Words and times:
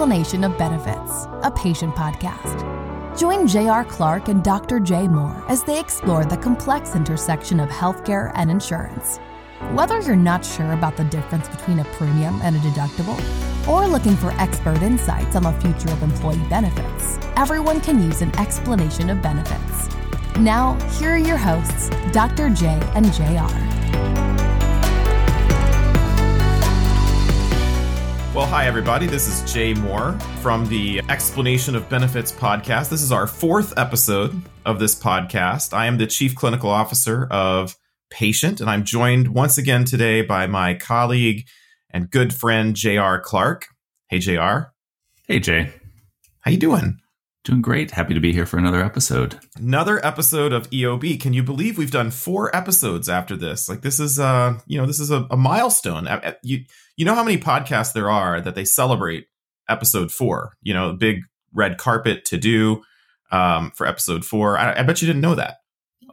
Explanation 0.00 0.44
of 0.44 0.56
Benefits, 0.56 1.26
a 1.42 1.50
Paytient 1.50 1.94
podcast. 1.94 3.18
Join 3.18 3.46
J.R. 3.46 3.84
Clark 3.84 4.28
and 4.28 4.42
Dr. 4.42 4.80
Jay 4.80 5.06
Moore 5.06 5.44
as 5.46 5.62
they 5.62 5.78
explore 5.78 6.24
the 6.24 6.38
complex 6.38 6.96
intersection 6.96 7.60
of 7.60 7.68
healthcare 7.68 8.32
and 8.34 8.50
insurance. 8.50 9.18
Whether 9.74 10.00
you're 10.00 10.16
not 10.16 10.42
sure 10.42 10.72
about 10.72 10.96
the 10.96 11.04
difference 11.04 11.50
between 11.50 11.80
a 11.80 11.84
premium 11.84 12.40
and 12.40 12.56
a 12.56 12.58
deductible, 12.60 13.20
or 13.68 13.86
looking 13.86 14.16
for 14.16 14.30
expert 14.40 14.80
insights 14.80 15.36
on 15.36 15.42
the 15.42 15.52
future 15.60 15.92
of 15.92 16.02
employee 16.02 16.48
benefits, 16.48 17.18
everyone 17.36 17.82
can 17.82 18.02
use 18.02 18.22
an 18.22 18.34
explanation 18.38 19.10
of 19.10 19.20
benefits. 19.20 19.94
Now, 20.38 20.78
here 20.98 21.10
are 21.10 21.18
your 21.18 21.36
hosts, 21.36 21.90
Dr. 22.12 22.48
J 22.48 22.68
and 22.94 23.12
JR. 23.12 23.79
Well, 28.32 28.46
hi, 28.46 28.66
everybody. 28.66 29.08
This 29.08 29.26
is 29.26 29.52
Jay 29.52 29.74
Moore 29.74 30.12
from 30.40 30.64
the 30.68 31.00
Explanation 31.08 31.74
of 31.74 31.88
Benefits 31.88 32.30
podcast. 32.30 32.88
This 32.88 33.02
is 33.02 33.10
our 33.10 33.26
fourth 33.26 33.76
episode 33.76 34.40
of 34.64 34.78
this 34.78 34.94
podcast. 34.94 35.72
I 35.72 35.86
am 35.86 35.98
the 35.98 36.06
Chief 36.06 36.36
Clinical 36.36 36.70
Officer 36.70 37.26
of 37.32 37.76
Paytient, 38.14 38.60
and 38.60 38.70
I'm 38.70 38.84
joined 38.84 39.34
once 39.34 39.58
again 39.58 39.84
today 39.84 40.22
by 40.22 40.46
my 40.46 40.74
colleague 40.74 41.48
and 41.90 42.08
good 42.08 42.32
friend, 42.32 42.76
J.R. 42.76 43.18
Clark. 43.18 43.66
Hey, 44.08 44.20
J.R. 44.20 44.74
Hey, 45.26 45.40
Jay. 45.40 45.72
How 46.42 46.52
you 46.52 46.56
doing? 46.56 46.99
Doing 47.42 47.62
great. 47.62 47.92
Happy 47.92 48.12
to 48.12 48.20
be 48.20 48.34
here 48.34 48.44
for 48.44 48.58
another 48.58 48.84
episode. 48.84 49.40
Another 49.56 50.04
episode 50.04 50.52
of 50.52 50.68
EOB. 50.68 51.18
Can 51.18 51.32
you 51.32 51.42
believe 51.42 51.78
we've 51.78 51.90
done 51.90 52.10
four 52.10 52.54
episodes 52.54 53.08
after 53.08 53.34
this? 53.34 53.66
Like 53.66 53.80
this 53.80 53.98
is 53.98 54.18
uh, 54.18 54.58
you 54.66 54.78
know, 54.78 54.86
this 54.86 55.00
is 55.00 55.10
a, 55.10 55.26
a 55.30 55.38
milestone. 55.38 56.06
You 56.42 56.64
you 56.96 57.06
know 57.06 57.14
how 57.14 57.24
many 57.24 57.38
podcasts 57.38 57.94
there 57.94 58.10
are 58.10 58.42
that 58.42 58.54
they 58.54 58.66
celebrate 58.66 59.26
episode 59.70 60.12
4? 60.12 60.52
You 60.62 60.74
know, 60.74 60.92
big 60.92 61.22
red 61.54 61.78
carpet 61.78 62.26
to 62.26 62.36
do 62.36 62.82
um, 63.32 63.70
for 63.74 63.86
episode 63.86 64.24
4. 64.24 64.58
I, 64.58 64.80
I, 64.80 64.82
bet 64.82 65.00
you 65.00 65.06
didn't 65.06 65.22
know 65.22 65.34
that. 65.36 65.58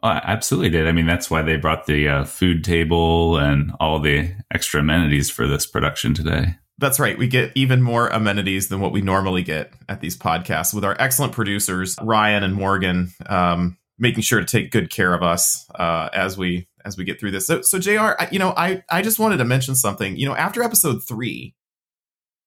Oh, 0.02 0.08
I 0.08 0.22
absolutely 0.24 0.70
did. 0.70 0.88
I 0.88 0.92
mean, 0.94 1.08
that's 1.08 1.30
why 1.30 1.42
they 1.42 1.58
brought 1.58 1.88
the 1.88 2.08
uh, 2.08 2.24
food 2.24 2.64
table 2.64 3.38
and 3.38 3.72
all 3.80 4.00
the 4.00 4.34
extra 4.54 4.80
amenities 4.80 5.30
for 5.30 5.48
this 5.48 5.66
production 5.66 6.14
today. 6.14 6.56
That's 6.80 7.00
right. 7.00 7.18
We 7.18 7.28
get 7.28 7.52
even 7.56 7.82
more 7.82 8.08
amenities 8.08 8.70
than 8.70 8.80
what 8.80 8.92
we 8.92 9.02
normally 9.02 9.42
get 9.42 9.74
at 9.90 10.00
these 10.00 10.16
podcasts 10.16 10.74
with 10.74 10.86
our 10.86 10.96
excellent 11.00 11.34
producers, 11.34 11.96
Ryan 12.02 12.44
and 12.44 12.54
Morgan, 12.54 13.12
um, 13.26 13.78
making 13.98 14.22
sure 14.22 14.40
to 14.40 14.46
take 14.46 14.72
good 14.72 14.92
care 14.92 15.14
of 15.14 15.24
us 15.24 15.68
uh, 15.76 16.10
as 16.14 16.38
we 16.38 16.68
as 16.86 16.96
we 16.96 17.04
get 17.04 17.20
through 17.20 17.32
this. 17.32 17.48
So, 17.48 17.62
so 17.62 17.80
Jr., 17.80 18.14
I, 18.20 18.28
you 18.32 18.38
know, 18.38 18.54
I 18.56 18.84
I 18.90 19.02
just 19.02 19.18
wanted 19.18 19.38
to 19.38 19.46
mention 19.46 19.74
something. 19.74 20.18
You 20.18 20.28
know, 20.28 20.36
after 20.36 20.62
episode 20.62 21.04
three, 21.04 21.56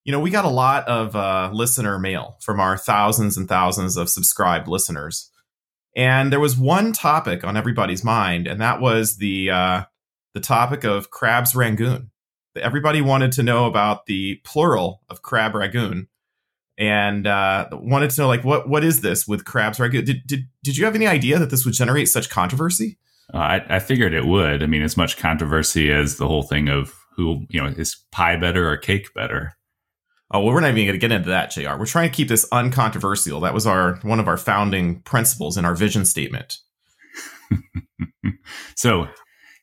you 0.05 0.12
know, 0.12 0.20
we 0.20 0.31
got 0.31 0.44
a 0.44 0.50
lot 0.50 0.87
of 0.87 1.17
uh, 1.17 1.50
listener 1.53 1.98
mail 1.98 2.37
from 2.41 2.61
our 2.61 2.77
thousands 2.77 3.37
and 3.37 3.48
thousands 3.48 3.97
of 3.97 4.09
subscribed 4.09 4.69
listeners, 4.69 5.28
and 5.97 6.33
there 6.33 6.39
was 6.39 6.56
one 6.56 6.92
topic 6.92 7.42
on 7.42 7.56
everybody's 7.56 8.05
mind, 8.05 8.47
and 8.47 8.61
that 8.61 8.81
was 8.81 9.17
the 9.17 9.50
uh, 9.50 9.83
the 10.34 10.41
topic 10.41 10.84
of 10.84 11.11
crabs 11.11 11.56
rangoon 11.56 12.12
everybody 12.56 13.01
wanted 13.01 13.33
to 13.33 13.43
know 13.43 13.67
about 13.67 14.06
the 14.06 14.37
plural 14.45 15.03
of 15.09 15.23
crab 15.23 15.53
ragoon. 15.53 16.06
And 16.79 17.27
uh, 17.27 17.69
wanted 17.73 18.11
to 18.11 18.20
know 18.23 18.29
like 18.29 18.43
what 18.43 18.69
what 18.69 18.83
is 18.83 19.03
this 19.03 19.29
with 19.29 19.45
crabs 19.45 19.79
ragoon? 19.79 20.05
Did, 20.05 20.27
did, 20.27 20.48
did 20.65 20.78
you 20.78 20.87
have 20.87 20.95
any 20.95 21.06
idea 21.06 21.39
that 21.39 21.51
this 21.51 21.65
would 21.67 21.75
generate 21.75 22.09
such 22.09 22.31
controversy? 22.31 22.99
Uh, 23.33 23.37
I, 23.37 23.77
I 23.77 23.78
figured 23.81 24.15
it 24.15 24.25
would. 24.25 24.62
I 24.62 24.66
mean 24.66 24.83
as 24.83 24.97
much 24.97 25.19
controversy 25.19 25.93
as 25.93 26.16
the 26.16 26.27
whole 26.27 26.43
thing 26.43 26.69
of 26.69 26.94
who 27.16 27.44
you 27.50 27.60
know 27.60 27.69
is 27.69 27.97
pie 28.12 28.37
better 28.37 28.71
or 28.71 28.78
cake 28.78 29.12
better. 29.15 29.53
Oh 30.31 30.41
well 30.41 30.55
we're 30.55 30.60
not 30.60 30.71
even 30.71 30.87
going 30.87 30.93
to 30.93 30.99
get 30.99 31.12
into 31.12 31.28
that 31.28 31.50
jr 31.50 31.77
we're 31.77 31.84
trying 31.84 32.09
to 32.09 32.16
keep 32.16 32.28
this 32.28 32.47
uncontroversial. 32.50 33.41
That 33.41 33.53
was 33.53 33.66
our 33.66 33.97
one 33.97 34.19
of 34.19 34.28
our 34.28 34.39
founding 34.39 35.03
principles 35.03 35.59
in 35.59 35.66
our 35.66 35.75
vision 35.75 36.06
statement. 36.06 36.56
So 38.75 39.09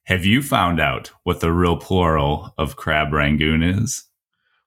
have 0.08 0.24
you 0.24 0.42
found 0.42 0.80
out 0.80 1.12
what 1.24 1.42
the 1.42 1.52
real 1.52 1.76
plural 1.76 2.54
of 2.58 2.78
crab 2.78 3.12
rangoon 3.12 3.62
is? 3.62 4.06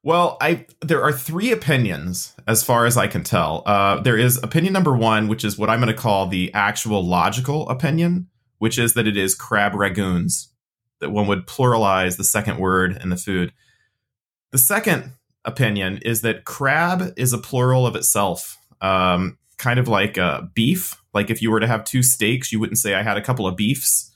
Well, 0.03 0.37
I 0.39 0.67
there 0.83 1.03
are 1.03 1.13
three 1.13 1.51
opinions 1.51 2.35
as 2.47 2.63
far 2.63 2.85
as 2.85 2.99
I 2.99 3.07
can 3.07 3.25
tell. 3.25 3.63
Uh, 3.65 4.01
there 4.03 4.19
is 4.19 4.39
opinion 4.43 4.75
number 4.75 4.95
one, 4.95 5.29
which 5.29 5.43
is 5.43 5.57
what 5.57 5.71
I'm 5.71 5.81
going 5.81 5.95
to 5.95 6.01
call 6.01 6.27
the 6.27 6.53
actual 6.53 7.03
logical 7.03 7.67
opinion, 7.71 8.29
which 8.59 8.79
is 8.79 8.93
that 8.95 9.07
it 9.07 9.17
is 9.17 9.35
crab 9.35 9.73
ragoons. 9.73 10.49
That 11.01 11.11
one 11.11 11.27
would 11.27 11.47
pluralize 11.47 12.19
the 12.19 12.25
second 12.25 12.59
word 12.59 12.99
in 13.03 13.09
the 13.09 13.17
food. 13.17 13.55
The 14.53 14.59
second 14.59 15.13
opinion 15.47 16.01
is 16.03 16.21
that 16.21 16.45
crab 16.45 17.15
is 17.17 17.33
a 17.33 17.39
plural 17.39 17.87
of 17.87 17.97
itself, 17.97 18.59
um, 18.83 19.39
kind 19.57 19.81
of 19.81 19.89
like 19.89 20.19
uh, 20.19 20.43
beef. 20.53 21.03
Like 21.15 21.31
if 21.31 21.41
you 21.41 21.51
were 21.51 21.61
to 21.61 21.67
have 21.67 21.85
two 21.85 22.03
steaks, 22.03 22.53
you 22.53 22.61
wouldn't 22.61 22.79
say 22.79 22.95
I 22.95 23.03
had 23.03 23.17
a 23.17 23.23
couple 23.23 23.47
of 23.47 23.57
beefs 23.57 24.10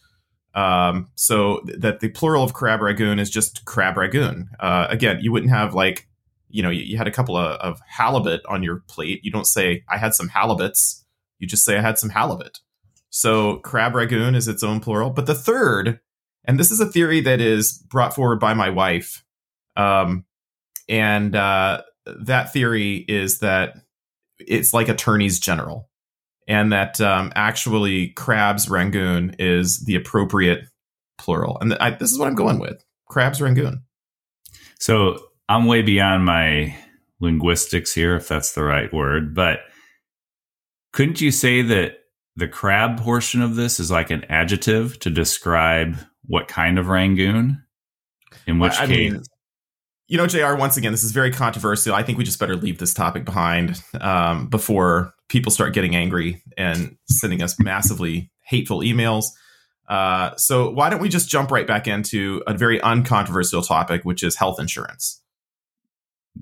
um, 0.54 1.08
so 1.16 1.60
that 1.78 2.00
the 2.00 2.08
plural 2.08 2.44
of 2.44 2.54
crab 2.54 2.80
ragoon 2.80 3.18
is 3.18 3.30
just 3.30 3.64
crab 3.64 3.96
ragoon. 3.96 4.46
Uh, 4.60 4.86
again, 4.88 5.18
you 5.20 5.32
wouldn't 5.32 5.50
have 5.50 5.74
like, 5.74 6.08
you 6.48 6.62
know, 6.62 6.70
you, 6.70 6.82
you 6.82 6.96
had 6.96 7.08
a 7.08 7.12
couple 7.12 7.36
of, 7.36 7.58
of, 7.60 7.80
halibut 7.88 8.40
on 8.46 8.62
your 8.62 8.82
plate. 8.86 9.20
You 9.24 9.32
don't 9.32 9.46
say 9.46 9.82
I 9.88 9.98
had 9.98 10.14
some 10.14 10.28
halibuts. 10.28 11.02
You 11.40 11.48
just 11.48 11.64
say 11.64 11.76
I 11.76 11.80
had 11.80 11.98
some 11.98 12.10
halibut. 12.10 12.60
So 13.10 13.56
crab 13.58 13.94
ragoon 13.94 14.36
is 14.36 14.46
its 14.46 14.62
own 14.62 14.80
plural. 14.80 15.10
But 15.10 15.26
the 15.26 15.34
third, 15.34 15.98
and 16.44 16.58
this 16.58 16.70
is 16.70 16.80
a 16.80 16.86
theory 16.86 17.20
that 17.22 17.40
is 17.40 17.84
brought 17.88 18.14
forward 18.14 18.38
by 18.38 18.54
my 18.54 18.70
wife, 18.70 19.24
um, 19.76 20.24
and 20.88 21.34
uh, 21.34 21.82
that 22.06 22.52
theory 22.52 23.04
is 23.08 23.40
that 23.40 23.76
it's 24.38 24.72
like 24.72 24.88
attorneys 24.88 25.40
general 25.40 25.88
and 26.46 26.72
that 26.72 27.00
um, 27.00 27.32
actually 27.34 28.08
crabs 28.08 28.68
rangoon 28.68 29.36
is 29.38 29.84
the 29.84 29.94
appropriate 29.94 30.68
plural. 31.18 31.58
And 31.60 31.74
I, 31.74 31.90
this 31.90 32.12
is 32.12 32.18
what 32.18 32.28
I'm 32.28 32.34
going 32.34 32.58
with 32.58 32.84
crabs 33.08 33.40
rangoon. 33.40 33.82
So 34.78 35.18
I'm 35.48 35.66
way 35.66 35.82
beyond 35.82 36.24
my 36.24 36.76
linguistics 37.20 37.94
here, 37.94 38.16
if 38.16 38.28
that's 38.28 38.52
the 38.52 38.64
right 38.64 38.92
word, 38.92 39.34
but 39.34 39.60
couldn't 40.92 41.20
you 41.20 41.30
say 41.30 41.62
that 41.62 41.98
the 42.36 42.48
crab 42.48 43.00
portion 43.00 43.42
of 43.42 43.56
this 43.56 43.80
is 43.80 43.90
like 43.90 44.10
an 44.10 44.24
adjective 44.28 44.98
to 45.00 45.10
describe 45.10 45.96
what 46.26 46.48
kind 46.48 46.78
of 46.78 46.88
rangoon? 46.88 47.62
In 48.46 48.58
which 48.58 48.78
I 48.78 48.86
case, 48.86 49.12
mean, 49.12 49.22
you 50.06 50.18
know, 50.18 50.26
Jr. 50.26 50.54
Once 50.54 50.76
again, 50.76 50.92
this 50.92 51.04
is 51.04 51.12
very 51.12 51.30
controversial. 51.30 51.94
I 51.94 52.02
think 52.02 52.18
we 52.18 52.24
just 52.24 52.38
better 52.38 52.56
leave 52.56 52.78
this 52.78 52.92
topic 52.92 53.24
behind 53.24 53.82
um, 54.00 54.48
before 54.48 55.14
people 55.28 55.50
start 55.50 55.72
getting 55.72 55.96
angry 55.96 56.42
and 56.56 56.96
sending 57.08 57.42
us 57.42 57.58
massively 57.58 58.30
hateful 58.42 58.80
emails. 58.80 59.26
Uh, 59.88 60.34
so 60.36 60.70
why 60.70 60.90
don't 60.90 61.00
we 61.00 61.08
just 61.08 61.28
jump 61.28 61.50
right 61.50 61.66
back 61.66 61.86
into 61.86 62.42
a 62.46 62.54
very 62.54 62.80
uncontroversial 62.82 63.62
topic, 63.62 64.04
which 64.04 64.22
is 64.22 64.36
health 64.36 64.60
insurance? 64.60 65.20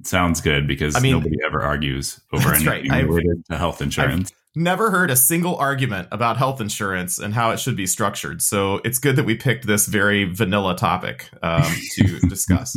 Sounds 0.05 0.41
good 0.41 0.67
because 0.67 0.97
I 0.97 1.01
mean, 1.01 1.13
nobody 1.13 1.37
ever 1.45 1.61
argues 1.61 2.21
over 2.33 2.55
anything 2.55 2.91
right. 2.91 3.07
related 3.07 3.45
to 3.51 3.59
health 3.59 3.83
insurance. 3.83 4.33
I've 4.33 4.63
never 4.63 4.91
heard 4.91 5.11
a 5.11 5.17
single 5.17 5.57
argument 5.57 6.09
about 6.11 6.37
health 6.37 6.61
insurance 6.61 7.19
and 7.19 7.35
how 7.35 7.51
it 7.51 7.61
should 7.61 7.77
be 7.77 7.87
structured. 7.87 8.43
So 8.43 8.81
it's 8.85 8.99
good 8.99 9.17
that 9.17 9.25
we 9.25 9.35
picked 9.35 9.67
this 9.67 9.87
very 9.87 10.25
vanilla 10.25 10.77
topic 10.77 11.29
um, 11.43 11.71
to 11.97 12.21
discuss. 12.29 12.75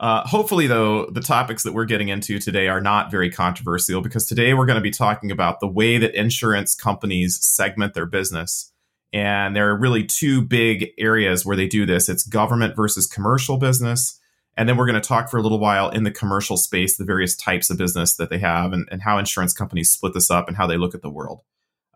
Uh, 0.00 0.26
hopefully, 0.26 0.66
though, 0.66 1.04
the 1.06 1.20
topics 1.20 1.62
that 1.62 1.74
we're 1.74 1.84
getting 1.84 2.08
into 2.08 2.38
today 2.38 2.68
are 2.68 2.80
not 2.80 3.10
very 3.10 3.30
controversial 3.30 4.00
because 4.00 4.24
today 4.24 4.54
we're 4.54 4.64
going 4.64 4.78
to 4.78 4.82
be 4.82 4.90
talking 4.90 5.30
about 5.30 5.60
the 5.60 5.68
way 5.68 5.98
that 5.98 6.18
insurance 6.18 6.74
companies 6.74 7.38
segment 7.44 7.92
their 7.92 8.06
business. 8.06 8.72
And 9.12 9.54
there 9.54 9.68
are 9.68 9.76
really 9.76 10.04
two 10.04 10.40
big 10.40 10.92
areas 10.96 11.44
where 11.44 11.56
they 11.56 11.66
do 11.66 11.84
this 11.84 12.08
it's 12.08 12.26
government 12.26 12.74
versus 12.74 13.06
commercial 13.06 13.58
business. 13.58 14.18
And 14.56 14.66
then 14.66 14.78
we're 14.78 14.86
going 14.86 15.00
to 15.00 15.06
talk 15.06 15.30
for 15.30 15.36
a 15.36 15.42
little 15.42 15.58
while 15.58 15.90
in 15.90 16.04
the 16.04 16.10
commercial 16.10 16.56
space, 16.56 16.96
the 16.96 17.04
various 17.04 17.36
types 17.36 17.68
of 17.68 17.76
business 17.76 18.16
that 18.16 18.30
they 18.30 18.38
have 18.38 18.72
and, 18.72 18.88
and 18.90 19.02
how 19.02 19.18
insurance 19.18 19.52
companies 19.52 19.90
split 19.90 20.14
this 20.14 20.30
up 20.30 20.48
and 20.48 20.56
how 20.56 20.66
they 20.66 20.78
look 20.78 20.94
at 20.94 21.02
the 21.02 21.10
world. 21.10 21.42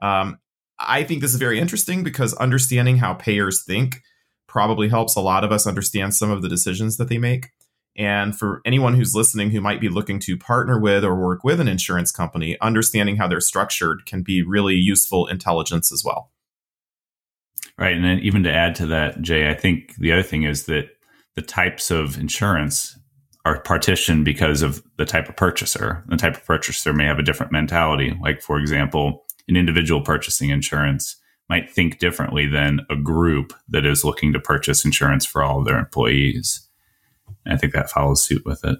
Um, 0.02 0.40
I 0.78 1.04
think 1.04 1.22
this 1.22 1.32
is 1.32 1.40
very 1.40 1.58
interesting 1.58 2.04
because 2.04 2.34
understanding 2.34 2.98
how 2.98 3.14
payers 3.14 3.64
think 3.64 4.02
probably 4.46 4.90
helps 4.90 5.16
a 5.16 5.20
lot 5.20 5.42
of 5.42 5.52
us 5.52 5.66
understand 5.66 6.14
some 6.14 6.30
of 6.30 6.42
the 6.42 6.48
decisions 6.50 6.98
that 6.98 7.08
they 7.08 7.18
make. 7.18 7.48
And 7.96 8.36
for 8.36 8.60
anyone 8.64 8.94
who's 8.94 9.14
listening 9.14 9.50
who 9.50 9.60
might 9.60 9.80
be 9.80 9.88
looking 9.88 10.18
to 10.20 10.36
partner 10.36 10.78
with 10.78 11.04
or 11.04 11.14
work 11.14 11.44
with 11.44 11.60
an 11.60 11.68
insurance 11.68 12.10
company, 12.10 12.56
understanding 12.60 13.16
how 13.16 13.28
they're 13.28 13.40
structured 13.40 14.04
can 14.06 14.22
be 14.22 14.42
really 14.42 14.74
useful 14.74 15.26
intelligence 15.26 15.92
as 15.92 16.04
well. 16.04 16.30
Right. 17.78 17.94
And 17.94 18.04
then 18.04 18.20
even 18.20 18.42
to 18.44 18.52
add 18.52 18.74
to 18.76 18.86
that, 18.86 19.20
Jay, 19.22 19.50
I 19.50 19.54
think 19.54 19.96
the 19.96 20.12
other 20.12 20.22
thing 20.22 20.44
is 20.44 20.66
that 20.66 20.90
the 21.34 21.42
types 21.42 21.90
of 21.90 22.18
insurance 22.18 22.98
are 23.44 23.60
partitioned 23.60 24.24
because 24.24 24.62
of 24.62 24.82
the 24.96 25.04
type 25.04 25.28
of 25.28 25.36
purchaser. 25.36 26.04
The 26.08 26.16
type 26.16 26.36
of 26.36 26.44
purchaser 26.44 26.92
may 26.92 27.04
have 27.04 27.18
a 27.18 27.24
different 27.24 27.52
mentality. 27.52 28.16
Like, 28.22 28.40
for 28.40 28.58
example, 28.58 29.24
an 29.48 29.56
individual 29.56 30.00
purchasing 30.00 30.50
insurance 30.50 31.16
might 31.50 31.70
think 31.70 31.98
differently 31.98 32.46
than 32.46 32.80
a 32.88 32.96
group 32.96 33.52
that 33.68 33.84
is 33.84 34.04
looking 34.04 34.32
to 34.32 34.40
purchase 34.40 34.84
insurance 34.84 35.26
for 35.26 35.42
all 35.42 35.58
of 35.58 35.66
their 35.66 35.78
employees. 35.78 36.63
I 37.46 37.56
think 37.56 37.72
that 37.72 37.90
follows 37.90 38.24
suit 38.24 38.44
with 38.44 38.64
it. 38.64 38.78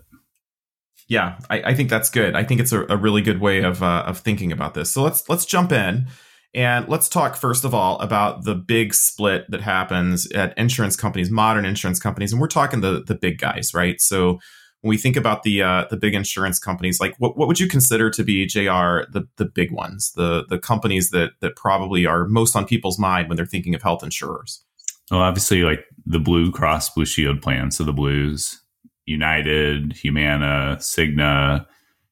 Yeah, 1.09 1.39
I, 1.51 1.63
I, 1.63 1.75
think 1.75 1.91
that's 1.91 2.09
good. 2.09 2.35
I 2.35 2.45
think 2.45 2.61
it's 2.61 2.73
a, 2.73 2.87
a 2.89 2.97
really 2.97 3.21
good 3.21 3.41
way 3.41 3.63
of 3.63 3.83
uh, 3.83 4.05
of 4.07 4.19
thinking 4.21 4.53
about 4.53 4.75
this. 4.75 4.91
So 4.91 5.03
let's 5.03 5.29
let's 5.29 5.45
jump 5.45 5.71
in 5.71 6.07
and 6.55 6.89
let's 6.89 7.09
talk 7.09 7.37
first 7.37 7.65
of 7.65 7.75
all 7.75 7.99
about 7.99 8.45
the 8.45 8.55
big 8.55 8.95
split 8.95 9.45
that 9.51 9.61
happens 9.61 10.31
at 10.33 10.57
insurance 10.57 10.97
companies, 10.97 11.31
modern 11.31 11.67
insurance 11.67 12.01
companies, 12.01 12.33
and 12.33 12.41
we're 12.41 12.49
talking 12.49 12.81
the 12.81 13.03
the 13.03 13.15
big 13.15 13.39
guys, 13.39 13.75
right? 13.75 14.01
So 14.01 14.39
when 14.81 14.91
we 14.91 14.97
think 14.97 15.17
about 15.17 15.43
the 15.43 15.63
uh, 15.63 15.85
the 15.91 15.97
big 15.97 16.15
insurance 16.15 16.59
companies, 16.59 17.01
like 17.01 17.15
what, 17.19 17.37
what 17.37 17.49
would 17.49 17.61
you 17.61 17.69
consider 17.69 18.11
to 18.11 18.25
be 18.25 18.47
Jr. 18.47 19.05
the 19.11 19.27
the 19.37 19.47
big 19.47 19.73
ones, 19.73 20.13
the 20.13 20.47
the 20.49 20.59
companies 20.59 21.11
that 21.11 21.33
that 21.41 21.55
probably 21.57 22.07
are 22.07 22.27
most 22.27 22.57
on 22.57 22.65
people's 22.67 22.99
mind 22.99 23.29
when 23.29 23.37
they're 23.37 23.47
thinking 23.47 23.75
of 23.75 23.83
health 23.83 24.03
insurers? 24.03 24.64
Well, 25.11 25.21
obviously, 25.21 25.63
like 25.63 25.85
the 26.07 26.19
Blue 26.19 26.51
Cross 26.51 26.91
Blue 26.91 27.05
Shield 27.05 27.43
plan, 27.43 27.71
so 27.71 27.85
the 27.85 27.93
Blues, 27.93 28.61
United, 29.07 29.93
Humana, 29.93 30.77
Cigna, 30.81 31.67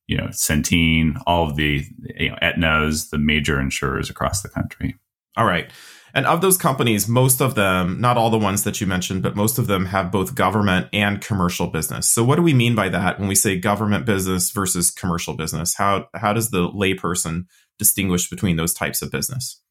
you 0.06 0.16
know, 0.16 0.26
Centene, 0.26 1.20
all 1.26 1.48
of 1.48 1.56
the 1.56 1.84
you 2.18 2.30
know, 2.30 2.36
Aetna's, 2.42 3.10
the 3.10 3.18
major 3.18 3.60
insurers 3.60 4.10
across 4.10 4.42
the 4.42 4.48
country. 4.48 4.96
All 5.36 5.46
right. 5.46 5.70
And 6.14 6.26
of 6.26 6.42
those 6.42 6.58
companies, 6.58 7.08
most 7.08 7.40
of 7.40 7.54
them, 7.54 7.98
not 8.00 8.18
all 8.18 8.28
the 8.28 8.38
ones 8.38 8.64
that 8.64 8.80
you 8.80 8.86
mentioned, 8.86 9.22
but 9.22 9.34
most 9.34 9.58
of 9.58 9.66
them 9.66 9.86
have 9.86 10.12
both 10.12 10.34
government 10.34 10.88
and 10.92 11.22
commercial 11.22 11.68
business. 11.68 12.10
So 12.10 12.22
what 12.22 12.36
do 12.36 12.42
we 12.42 12.52
mean 12.52 12.74
by 12.74 12.90
that 12.90 13.18
when 13.18 13.28
we 13.28 13.34
say 13.34 13.56
government 13.56 14.04
business 14.04 14.50
versus 14.50 14.90
commercial 14.90 15.34
business? 15.34 15.74
How 15.74 16.08
how 16.14 16.34
does 16.34 16.50
the 16.50 16.68
layperson 16.68 17.46
distinguish 17.78 18.28
between 18.28 18.56
those 18.56 18.74
types 18.74 19.00
of 19.00 19.10
business? 19.10 19.61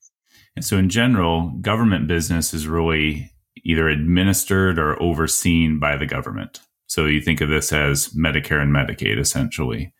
And 0.56 0.66
so 0.66 0.78
in 0.78 0.90
general, 0.90 1.50
government 1.62 2.08
business 2.08 2.54
is 2.54 2.68
really 2.68 3.32
either 3.64 3.88
administered 3.88 4.80
or 4.80 5.02
overseen 5.02 5.80
by 5.80 5.98
the 5.98 6.06
government. 6.06 6.62
So 6.88 7.06
you 7.06 7.22
think 7.22 7.42
of 7.42 7.50
this 7.50 7.72
as 7.72 8.10
Medicare 8.10 8.62
and 8.62 8.74
Medicaid 8.74 9.18
essentially 9.18 9.94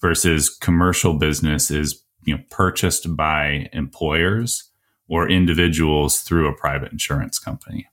versus 0.00 0.48
commercial 0.48 1.14
business 1.14 1.70
is 1.70 2.04
you 2.24 2.36
know 2.36 2.42
purchased 2.50 3.16
by 3.16 3.68
employers 3.72 4.70
or 5.08 5.28
individuals 5.28 6.20
through 6.20 6.48
a 6.48 6.54
private 6.54 6.92
insurance 6.92 7.38
company. 7.38 7.88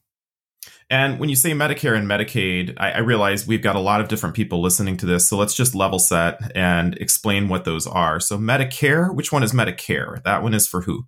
And 0.90 1.20
when 1.20 1.30
you 1.30 1.36
say 1.36 1.52
Medicare 1.52 1.98
and 1.98 2.08
Medicaid, 2.08 2.76
I, 2.78 2.92
I, 2.92 2.98
realize 3.00 3.48
we've 3.48 3.64
got 3.64 3.76
a 3.76 3.80
lot 3.80 4.02
of 4.02 4.08
different 4.08 4.36
people 4.36 4.62
listening 4.62 4.98
to 4.98 5.08
this. 5.08 5.28
So 5.28 5.36
let's 5.36 5.56
just 5.56 5.74
level 5.74 5.98
set 5.98 6.52
and 6.56 6.96
explain 6.98 7.48
what 7.48 7.66
those 7.66 7.88
are. 7.88 8.20
So, 8.20 8.38
Medicare, 8.38 9.14
which 9.14 9.32
one 9.32 9.42
is 9.42 9.52
Medicare? 9.52 10.22
That 10.24 10.44
one 10.44 10.54
is 10.54 10.68
for 10.68 10.82
who? 10.82 11.08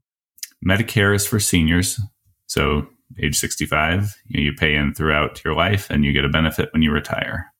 Medicare 0.65 1.15
is 1.15 1.25
for 1.25 1.39
seniors. 1.39 1.99
So, 2.47 2.87
age 3.21 3.37
65, 3.37 4.15
you, 4.27 4.39
know, 4.39 4.43
you 4.43 4.53
pay 4.53 4.75
in 4.75 4.93
throughout 4.93 5.43
your 5.43 5.53
life 5.53 5.89
and 5.89 6.03
you 6.03 6.13
get 6.13 6.25
a 6.25 6.29
benefit 6.29 6.69
when 6.73 6.81
you 6.81 6.91
retire. 6.91 7.53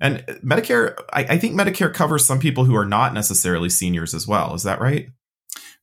And 0.00 0.18
Medicare, 0.44 0.94
I, 1.12 1.24
I, 1.24 1.38
think 1.38 1.58
Medicare 1.58 1.92
covers 1.92 2.24
some 2.24 2.38
people 2.38 2.64
who 2.64 2.76
are 2.76 2.84
not 2.84 3.14
necessarily 3.14 3.70
seniors 3.70 4.14
as 4.14 4.28
well. 4.28 4.54
Is 4.54 4.62
that 4.64 4.80
right? 4.80 5.08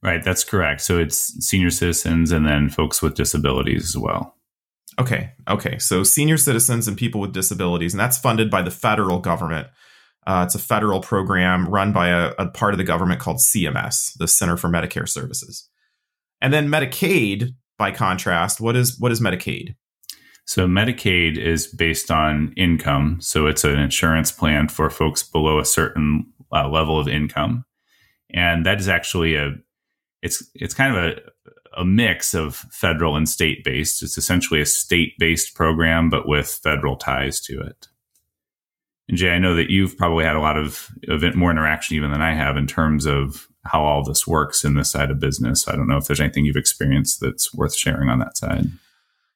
Right, 0.04 0.24
that's 0.24 0.44
correct. 0.44 0.82
So 0.82 1.00
it's 1.00 1.18
senior 1.46 1.70
citizens 1.70 2.32
and 2.32 2.46
then 2.46 2.70
folks 2.70 3.02
with 3.02 3.16
disabilities 3.16 3.86
as 3.86 3.98
well. 3.98 4.36
Okay, 5.00 5.32
okay. 5.48 5.80
So 5.80 6.04
senior 6.04 6.38
citizens 6.38 6.88
and 6.88 6.96
people 6.96 7.20
with 7.20 7.34
disabilities, 7.34 7.94
and 7.94 8.00
that's 8.00 8.18
funded 8.18 8.52
by 8.52 8.62
the 8.62 8.70
federal 8.70 9.20
government. 9.20 9.68
Uh, 10.28 10.44
it's 10.46 10.56
a 10.56 10.60
federal 10.60 11.02
program 11.02 11.68
run 11.68 11.92
by 11.92 12.10
a, 12.10 12.34
a 12.38 12.48
part 12.48 12.74
of 12.74 12.78
the 12.78 12.84
government 12.84 13.20
called 13.20 13.38
CMS, 13.38 14.16
the 14.18 14.28
Center 14.28 14.56
for 14.56 14.70
Medicare 14.70 15.10
Services. 15.10 15.68
And 16.44 16.54
then 16.54 16.68
Medicaid, 16.68 17.56
by 17.78 17.92
contrast, 17.92 18.60
what 18.60 18.76
is 18.76 19.00
what 19.00 19.14
is 19.14 19.22
Medicaid? 19.22 19.76
So 20.46 20.68
Medicaid 20.68 21.38
is 21.38 21.68
based 21.68 22.12
on 22.12 22.54
income. 22.58 23.18
So 23.22 23.48
it's 23.48 23.64
an 23.64 23.80
insurance 23.80 24.30
plan 24.30 24.68
for 24.68 24.90
folks 24.90 25.24
below 25.24 25.58
a 25.58 25.66
certain 25.66 26.26
uh, 26.52 26.68
level 26.68 27.00
of 27.00 27.08
income, 27.08 27.64
and 28.30 28.66
that 28.66 28.82
is 28.82 28.90
actually 28.90 29.36
a 29.36 29.54
it's 30.22 30.44
it's 30.54 30.74
kind 30.74 30.96
of 30.96 31.04
a 31.04 31.22
a 31.78 31.86
mix 31.86 32.34
of 32.34 32.56
federal 32.56 33.16
and 33.16 33.28
state 33.28 33.64
based. 33.64 34.04
It's 34.04 34.18
essentially 34.18 34.60
a 34.60 34.66
state 34.66 35.14
based 35.18 35.56
program, 35.56 36.10
but 36.10 36.28
with 36.28 36.60
federal 36.62 36.98
ties 36.98 37.40
to 37.42 37.62
it. 37.62 37.88
And 39.08 39.18
Jay, 39.18 39.32
I 39.32 39.40
know 39.40 39.56
that 39.56 39.72
you've 39.72 39.98
probably 39.98 40.26
had 40.26 40.36
a 40.36 40.42
lot 40.42 40.58
of 40.58 40.90
event, 41.04 41.36
more 41.36 41.52
interaction 41.52 41.96
even 41.96 42.12
than 42.12 42.22
I 42.22 42.34
have 42.34 42.58
in 42.58 42.68
terms 42.68 43.06
of 43.06 43.48
how 43.66 43.84
all 43.84 44.04
this 44.04 44.28
works 44.28 44.64
in 44.64 44.76
this 44.76 44.92
side 44.92 45.10
of 45.10 45.20
business. 45.20 45.68
I 45.68 45.76
don't 45.76 45.88
know 45.88 45.98
if 45.98 46.06
there's 46.06 46.20
anything 46.20 46.46
you've 46.46 46.56
experienced 46.56 47.22
that's 47.22 47.54
worth 47.54 47.76
sharing 47.76 48.10
on 48.10 48.20
that 48.20 48.38
side. 48.38 48.68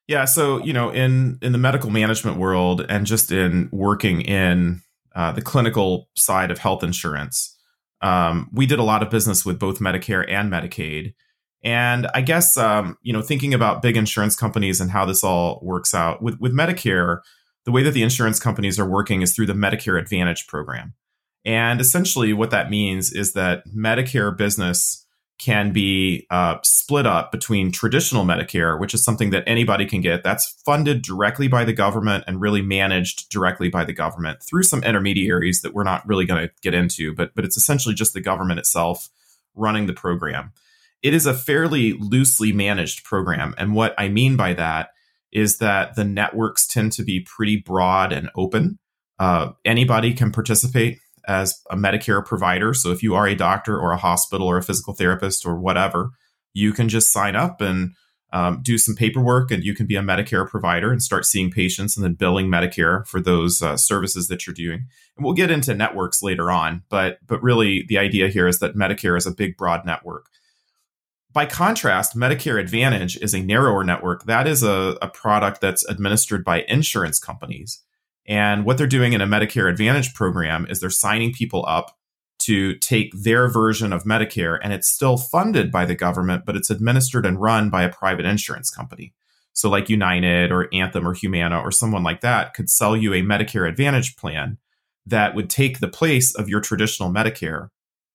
Yeah, 0.06 0.24
so 0.24 0.58
you 0.64 0.72
know, 0.72 0.90
in 0.90 1.38
in 1.42 1.52
the 1.52 1.58
medical 1.58 1.90
management 1.90 2.38
world, 2.38 2.84
and 2.88 3.06
just 3.06 3.30
in 3.30 3.68
working 3.72 4.22
in 4.22 4.82
uh, 5.14 5.32
the 5.32 5.42
clinical 5.42 6.08
side 6.16 6.50
of 6.50 6.58
health 6.58 6.82
insurance, 6.82 7.56
um, 8.00 8.48
we 8.52 8.64
did 8.64 8.78
a 8.78 8.82
lot 8.82 9.02
of 9.02 9.10
business 9.10 9.44
with 9.44 9.58
both 9.58 9.80
Medicare 9.80 10.24
and 10.28 10.50
Medicaid. 10.50 11.14
And 11.62 12.06
I 12.14 12.22
guess 12.22 12.56
um, 12.56 12.96
you 13.02 13.12
know, 13.12 13.20
thinking 13.20 13.52
about 13.52 13.82
big 13.82 13.96
insurance 13.96 14.34
companies 14.34 14.80
and 14.80 14.90
how 14.90 15.04
this 15.04 15.22
all 15.22 15.60
works 15.62 15.92
out 15.92 16.22
with 16.22 16.38
with 16.40 16.52
Medicare, 16.54 17.20
the 17.64 17.72
way 17.72 17.82
that 17.82 17.92
the 17.92 18.02
insurance 18.02 18.40
companies 18.40 18.78
are 18.78 18.88
working 18.88 19.20
is 19.20 19.34
through 19.34 19.46
the 19.46 19.52
Medicare 19.52 20.00
Advantage 20.00 20.46
program. 20.46 20.94
And 21.44 21.80
essentially, 21.80 22.32
what 22.32 22.50
that 22.50 22.70
means 22.70 23.12
is 23.12 23.32
that 23.32 23.66
Medicare 23.68 24.36
business 24.36 25.06
can 25.38 25.72
be 25.72 26.26
uh, 26.30 26.56
split 26.64 27.06
up 27.06 27.30
between 27.30 27.70
traditional 27.70 28.24
Medicare, 28.24 28.78
which 28.78 28.92
is 28.92 29.04
something 29.04 29.30
that 29.30 29.44
anybody 29.46 29.86
can 29.86 30.00
get. 30.00 30.24
That's 30.24 30.60
funded 30.64 31.02
directly 31.02 31.46
by 31.46 31.64
the 31.64 31.72
government 31.72 32.24
and 32.26 32.40
really 32.40 32.60
managed 32.60 33.30
directly 33.30 33.68
by 33.68 33.84
the 33.84 33.92
government 33.92 34.42
through 34.42 34.64
some 34.64 34.82
intermediaries 34.82 35.62
that 35.62 35.74
we're 35.74 35.84
not 35.84 36.06
really 36.06 36.24
going 36.24 36.46
to 36.46 36.52
get 36.60 36.74
into, 36.74 37.14
but 37.14 37.34
but 37.34 37.44
it's 37.44 37.56
essentially 37.56 37.94
just 37.94 38.14
the 38.14 38.20
government 38.20 38.58
itself 38.58 39.08
running 39.54 39.86
the 39.86 39.92
program. 39.92 40.52
It 41.02 41.14
is 41.14 41.26
a 41.26 41.34
fairly 41.34 41.92
loosely 41.92 42.52
managed 42.52 43.04
program, 43.04 43.54
and 43.56 43.74
what 43.74 43.94
I 43.96 44.08
mean 44.08 44.36
by 44.36 44.54
that 44.54 44.88
is 45.30 45.58
that 45.58 45.94
the 45.94 46.04
networks 46.04 46.66
tend 46.66 46.90
to 46.92 47.04
be 47.04 47.20
pretty 47.20 47.56
broad 47.56 48.12
and 48.12 48.30
open. 48.34 48.78
Uh, 49.20 49.52
anybody 49.64 50.14
can 50.14 50.32
participate 50.32 50.98
as 51.28 51.60
a 51.70 51.76
Medicare 51.76 52.24
provider. 52.24 52.74
So 52.74 52.90
if 52.90 53.02
you 53.02 53.14
are 53.14 53.28
a 53.28 53.36
doctor 53.36 53.78
or 53.78 53.92
a 53.92 53.98
hospital 53.98 54.48
or 54.48 54.56
a 54.56 54.62
physical 54.62 54.94
therapist 54.94 55.46
or 55.46 55.60
whatever, 55.60 56.10
you 56.54 56.72
can 56.72 56.88
just 56.88 57.12
sign 57.12 57.36
up 57.36 57.60
and 57.60 57.92
um, 58.32 58.60
do 58.62 58.76
some 58.76 58.94
paperwork 58.94 59.50
and 59.50 59.62
you 59.62 59.74
can 59.74 59.86
be 59.86 59.96
a 59.96 60.02
Medicare 60.02 60.48
provider 60.48 60.90
and 60.90 61.02
start 61.02 61.24
seeing 61.24 61.50
patients 61.50 61.96
and 61.96 62.04
then 62.04 62.14
billing 62.14 62.48
Medicare 62.48 63.06
for 63.06 63.20
those 63.20 63.62
uh, 63.62 63.76
services 63.76 64.28
that 64.28 64.46
you're 64.46 64.54
doing. 64.54 64.86
And 65.16 65.24
we'll 65.24 65.34
get 65.34 65.50
into 65.50 65.74
networks 65.74 66.22
later 66.22 66.50
on, 66.50 66.82
but 66.88 67.18
but 67.26 67.42
really 67.42 67.84
the 67.88 67.98
idea 67.98 68.28
here 68.28 68.46
is 68.46 68.58
that 68.58 68.76
Medicare 68.76 69.16
is 69.16 69.26
a 69.26 69.34
big 69.34 69.56
broad 69.56 69.86
network. 69.86 70.26
By 71.32 71.46
contrast, 71.46 72.16
Medicare 72.16 72.60
Advantage 72.60 73.16
is 73.18 73.34
a 73.34 73.42
narrower 73.42 73.84
network. 73.84 74.24
That 74.24 74.46
is 74.46 74.62
a, 74.62 74.96
a 75.00 75.08
product 75.08 75.60
that's 75.60 75.86
administered 75.88 76.44
by 76.44 76.62
insurance 76.62 77.18
companies. 77.18 77.82
And 78.28 78.66
what 78.66 78.76
they're 78.76 78.86
doing 78.86 79.14
in 79.14 79.22
a 79.22 79.26
Medicare 79.26 79.70
Advantage 79.70 80.14
program 80.14 80.66
is 80.68 80.80
they're 80.80 80.90
signing 80.90 81.32
people 81.32 81.64
up 81.66 81.96
to 82.40 82.76
take 82.76 83.12
their 83.14 83.48
version 83.48 83.92
of 83.92 84.04
Medicare, 84.04 84.58
and 84.62 84.72
it's 84.72 84.88
still 84.88 85.16
funded 85.16 85.72
by 85.72 85.84
the 85.84 85.96
government, 85.96 86.44
but 86.44 86.54
it's 86.54 86.70
administered 86.70 87.26
and 87.26 87.40
run 87.40 87.70
by 87.70 87.82
a 87.82 87.92
private 87.92 88.26
insurance 88.26 88.70
company. 88.70 89.12
So, 89.54 89.68
like 89.68 89.88
United 89.88 90.52
or 90.52 90.68
Anthem 90.72 91.08
or 91.08 91.14
Humana 91.14 91.58
or 91.60 91.72
someone 91.72 92.04
like 92.04 92.20
that 92.20 92.54
could 92.54 92.70
sell 92.70 92.96
you 92.96 93.12
a 93.12 93.22
Medicare 93.22 93.68
Advantage 93.68 94.16
plan 94.16 94.58
that 95.04 95.34
would 95.34 95.50
take 95.50 95.80
the 95.80 95.88
place 95.88 96.32
of 96.34 96.48
your 96.48 96.60
traditional 96.60 97.10
Medicare. 97.10 97.70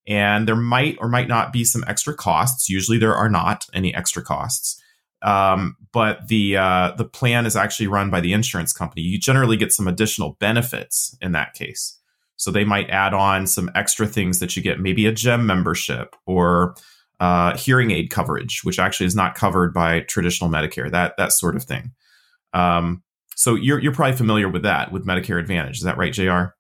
And 0.08 0.48
there 0.48 0.56
might 0.56 0.98
or 1.00 1.10
might 1.10 1.28
not 1.28 1.52
be 1.52 1.66
some 1.66 1.84
extra 1.88 2.14
costs. 2.14 2.70
Usually, 2.70 2.98
there 2.98 3.16
are 3.16 3.30
not 3.30 3.66
any 3.74 3.94
extra 3.94 4.24
costs. 4.24 4.82
Um, 5.22 5.76
but 5.94 6.28
the 6.28 6.58
uh, 6.58 6.92
the 6.98 7.06
plan 7.06 7.46
is 7.46 7.56
actually 7.56 7.88
run 7.88 8.10
by 8.10 8.20
the 8.20 8.34
insurance 8.34 8.74
company. 8.74 9.04
You 9.04 9.20
generally 9.20 9.56
get 9.56 9.72
some 9.72 9.88
additional 9.88 10.36
benefits 10.40 11.16
in 11.22 11.32
that 11.32 11.54
case. 11.54 12.00
So 12.36 12.52
they 12.52 12.66
might 12.66 12.90
add 12.90 13.14
on 13.14 13.48
some 13.48 13.72
extra 13.76 14.08
things 14.08 14.40
that 14.40 14.58
you 14.58 14.64
get, 14.64 14.80
maybe 14.80 15.06
a 15.06 15.12
gem 15.12 15.46
membership 15.46 16.16
or 16.26 16.76
uh, 17.20 17.56
hearing 17.56 17.92
aid 17.92 18.10
coverage, 18.10 18.64
which 18.64 18.80
actually 18.80 19.06
is 19.06 19.16
not 19.16 19.36
covered 19.36 19.74
by 19.74 20.02
traditional 20.02 20.50
Medicare. 20.50 20.92
That 20.92 21.14
that 21.18 21.32
sort 21.32 21.56
of 21.56 21.64
thing. 21.64 21.92
Um, 22.54 23.04
so 23.36 23.56
you're 23.56 23.80
you're 23.80 23.94
probably 23.94 24.18
familiar 24.18 24.50
with 24.50 24.64
that 24.64 24.92
with 24.92 25.06
Medicare 25.06 25.40
Advantage. 25.40 25.78
Is 25.78 25.84
that 25.84 25.98
right, 25.98 26.12
Jr? 26.12 26.54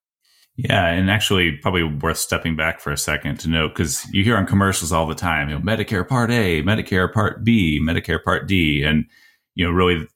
Yeah, 0.56 0.86
and 0.86 1.10
actually, 1.10 1.58
probably 1.58 1.84
worth 1.84 2.20
stepping 2.20 2.56
back 2.56 2.80
for 2.80 2.92
a 2.92 2.98
second 2.98 3.40
to 3.40 3.50
note 3.50 3.70
because 3.70 4.06
you 4.14 4.24
hear 4.24 4.38
on 4.38 4.46
commercials 4.46 4.92
all 4.92 5.08
the 5.08 5.16
time, 5.16 5.50
you 5.50 5.58
know, 5.58 5.62
Medicare 5.62 6.08
Part 6.08 6.30
A, 6.30 6.62
Medicare 6.62 7.12
Part 7.12 7.44
B, 7.44 7.80
Medicare 7.82 8.24
Part 8.24 8.48
D, 8.48 8.84
and 8.84 9.06
you 9.56 9.66
know, 9.66 9.72
really, 9.72 10.08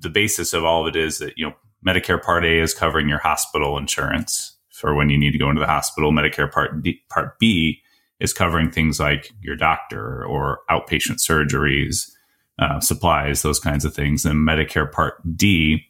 the 0.00 0.10
basis 0.10 0.52
of 0.52 0.64
all 0.64 0.86
of 0.86 0.94
it 0.94 0.98
is 0.98 1.18
that 1.18 1.34
you 1.36 1.46
know, 1.46 1.54
Medicare 1.86 2.22
Part 2.22 2.44
A 2.44 2.60
is 2.60 2.74
covering 2.74 3.08
your 3.08 3.18
hospital 3.18 3.78
insurance 3.78 4.56
for 4.70 4.94
when 4.94 5.10
you 5.10 5.18
need 5.18 5.32
to 5.32 5.38
go 5.38 5.48
into 5.48 5.60
the 5.60 5.66
hospital. 5.66 6.12
Medicare 6.12 6.50
Part 6.50 6.82
D, 6.82 7.00
Part 7.10 7.38
B 7.38 7.80
is 8.20 8.32
covering 8.32 8.70
things 8.70 8.98
like 8.98 9.30
your 9.40 9.56
doctor 9.56 10.24
or 10.24 10.60
outpatient 10.70 11.18
surgeries, 11.18 12.10
uh, 12.58 12.80
supplies, 12.80 13.42
those 13.42 13.60
kinds 13.60 13.84
of 13.84 13.94
things, 13.94 14.24
and 14.24 14.46
Medicare 14.46 14.90
Part 14.90 15.14
D 15.36 15.84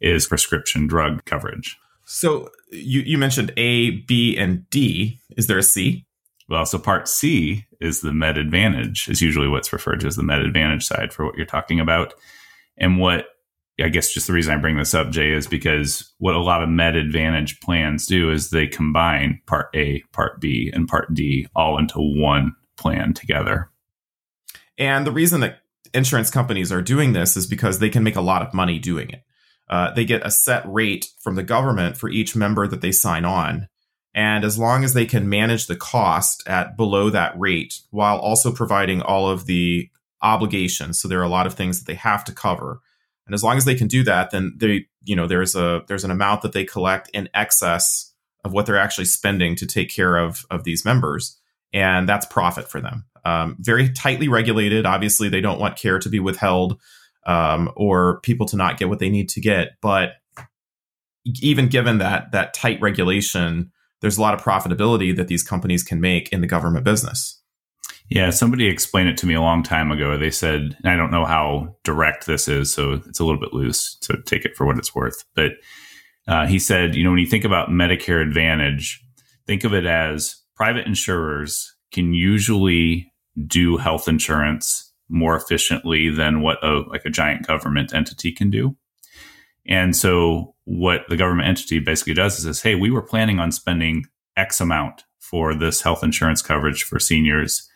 is 0.00 0.26
prescription 0.26 0.86
drug 0.86 1.24
coverage. 1.24 1.76
So 2.04 2.50
you, 2.70 3.00
you 3.00 3.18
mentioned 3.18 3.52
A, 3.56 3.90
B, 3.90 4.36
and 4.36 4.68
D. 4.70 5.20
Is 5.36 5.46
there 5.46 5.58
a 5.58 5.62
C? 5.62 6.06
Well, 6.48 6.64
so 6.64 6.78
part 6.78 7.08
C 7.08 7.64
is 7.80 8.00
the 8.00 8.12
Med 8.12 8.38
Advantage, 8.38 9.08
is 9.08 9.20
usually 9.20 9.48
what's 9.48 9.72
referred 9.72 10.00
to 10.00 10.06
as 10.06 10.16
the 10.16 10.22
Med 10.22 10.42
Advantage 10.42 10.84
side 10.84 11.12
for 11.12 11.24
what 11.24 11.36
you're 11.36 11.46
talking 11.46 11.80
about. 11.80 12.14
And 12.78 12.98
what 12.98 13.26
I 13.78 13.88
guess 13.88 14.12
just 14.12 14.26
the 14.26 14.32
reason 14.32 14.54
I 14.54 14.60
bring 14.60 14.78
this 14.78 14.94
up, 14.94 15.10
Jay, 15.10 15.32
is 15.32 15.46
because 15.46 16.14
what 16.18 16.34
a 16.34 16.40
lot 16.40 16.62
of 16.62 16.68
Med 16.68 16.96
Advantage 16.96 17.60
plans 17.60 18.06
do 18.06 18.30
is 18.30 18.50
they 18.50 18.66
combine 18.66 19.40
Part 19.46 19.68
A, 19.74 20.02
Part 20.12 20.40
B, 20.40 20.70
and 20.72 20.88
Part 20.88 21.12
D 21.12 21.46
all 21.54 21.78
into 21.78 21.98
one 21.98 22.54
plan 22.78 23.12
together. 23.12 23.70
And 24.78 25.06
the 25.06 25.12
reason 25.12 25.40
that 25.40 25.58
insurance 25.92 26.30
companies 26.30 26.72
are 26.72 26.82
doing 26.82 27.12
this 27.12 27.36
is 27.36 27.46
because 27.46 27.78
they 27.78 27.90
can 27.90 28.02
make 28.02 28.16
a 28.16 28.22
lot 28.22 28.42
of 28.42 28.54
money 28.54 28.78
doing 28.78 29.10
it. 29.10 29.22
Uh, 29.68 29.92
they 29.92 30.04
get 30.04 30.24
a 30.24 30.30
set 30.30 30.62
rate 30.66 31.08
from 31.20 31.34
the 31.34 31.42
government 31.42 31.96
for 31.96 32.08
each 32.08 32.36
member 32.36 32.66
that 32.66 32.80
they 32.80 32.92
sign 32.92 33.24
on. 33.24 33.68
And 34.16 34.44
as 34.46 34.58
long 34.58 34.82
as 34.82 34.94
they 34.94 35.04
can 35.04 35.28
manage 35.28 35.66
the 35.66 35.76
cost 35.76 36.42
at 36.48 36.74
below 36.74 37.10
that 37.10 37.38
rate 37.38 37.82
while 37.90 38.18
also 38.18 38.50
providing 38.50 39.02
all 39.02 39.28
of 39.28 39.44
the 39.44 39.90
obligations, 40.22 40.98
so 40.98 41.06
there 41.06 41.20
are 41.20 41.24
a 41.24 41.28
lot 41.28 41.46
of 41.46 41.52
things 41.52 41.78
that 41.78 41.86
they 41.86 41.96
have 41.96 42.24
to 42.24 42.32
cover. 42.32 42.80
And 43.26 43.34
as 43.34 43.44
long 43.44 43.58
as 43.58 43.66
they 43.66 43.74
can 43.74 43.88
do 43.88 44.02
that, 44.04 44.30
then 44.30 44.54
they, 44.56 44.86
you 45.04 45.14
know, 45.14 45.26
there's 45.26 45.54
a 45.54 45.82
there's 45.86 46.04
an 46.04 46.10
amount 46.10 46.40
that 46.42 46.52
they 46.52 46.64
collect 46.64 47.10
in 47.10 47.28
excess 47.34 48.14
of 48.42 48.54
what 48.54 48.64
they're 48.64 48.78
actually 48.78 49.04
spending 49.04 49.54
to 49.56 49.66
take 49.66 49.90
care 49.90 50.16
of 50.16 50.46
of 50.50 50.64
these 50.64 50.84
members, 50.84 51.38
and 51.74 52.08
that's 52.08 52.24
profit 52.24 52.70
for 52.70 52.80
them. 52.80 53.04
Um, 53.26 53.56
very 53.58 53.92
tightly 53.92 54.28
regulated. 54.28 54.86
Obviously, 54.86 55.28
they 55.28 55.42
don't 55.42 55.60
want 55.60 55.76
care 55.76 55.98
to 55.98 56.08
be 56.08 56.20
withheld 56.20 56.80
um, 57.26 57.70
or 57.76 58.20
people 58.20 58.46
to 58.46 58.56
not 58.56 58.78
get 58.78 58.88
what 58.88 59.00
they 59.00 59.10
need 59.10 59.28
to 59.30 59.40
get. 59.40 59.72
But 59.82 60.12
even 61.42 61.68
given 61.68 61.98
that 61.98 62.32
that 62.32 62.54
tight 62.54 62.80
regulation, 62.80 63.72
there's 64.00 64.18
a 64.18 64.20
lot 64.20 64.34
of 64.34 64.42
profitability 64.42 65.16
that 65.16 65.28
these 65.28 65.42
companies 65.42 65.82
can 65.82 66.00
make 66.00 66.32
in 66.32 66.40
the 66.40 66.46
government 66.46 66.84
business. 66.84 67.40
Yeah, 68.08 68.30
somebody 68.30 68.66
explained 68.66 69.08
it 69.08 69.16
to 69.18 69.26
me 69.26 69.34
a 69.34 69.40
long 69.40 69.62
time 69.62 69.90
ago. 69.90 70.16
They 70.16 70.30
said, 70.30 70.76
and 70.82 70.92
I 70.92 70.96
don't 70.96 71.10
know 71.10 71.24
how 71.24 71.76
direct 71.82 72.26
this 72.26 72.46
is, 72.46 72.72
so 72.72 73.00
it's 73.06 73.18
a 73.18 73.24
little 73.24 73.40
bit 73.40 73.52
loose, 73.52 73.96
to 74.02 74.22
take 74.22 74.44
it 74.44 74.56
for 74.56 74.64
what 74.64 74.78
it's 74.78 74.94
worth. 74.94 75.24
But 75.34 75.52
uh, 76.28 76.46
he 76.46 76.58
said, 76.58 76.94
you 76.94 77.02
know, 77.02 77.10
when 77.10 77.18
you 77.18 77.26
think 77.26 77.44
about 77.44 77.70
Medicare 77.70 78.22
Advantage, 78.22 79.02
think 79.46 79.64
of 79.64 79.74
it 79.74 79.86
as 79.86 80.36
private 80.54 80.86
insurers 80.86 81.74
can 81.92 82.14
usually 82.14 83.12
do 83.46 83.76
health 83.76 84.08
insurance 84.08 84.92
more 85.08 85.36
efficiently 85.36 86.08
than 86.08 86.42
what 86.42 86.62
a 86.64 86.82
like 86.88 87.04
a 87.04 87.10
giant 87.10 87.46
government 87.46 87.94
entity 87.94 88.32
can 88.32 88.50
do. 88.50 88.76
And 89.66 89.96
so 89.96 90.55
what 90.66 91.02
the 91.08 91.16
government 91.16 91.48
entity 91.48 91.78
basically 91.78 92.14
does 92.14 92.38
is 92.38 92.44
says, 92.44 92.60
hey, 92.60 92.74
we 92.74 92.90
were 92.90 93.02
planning 93.02 93.38
on 93.38 93.50
spending 93.50 94.04
X 94.36 94.60
amount 94.60 95.04
for 95.18 95.54
this 95.54 95.80
health 95.80 96.04
insurance 96.04 96.42
coverage 96.42 96.82
for 96.82 96.98
seniors. 96.98 97.68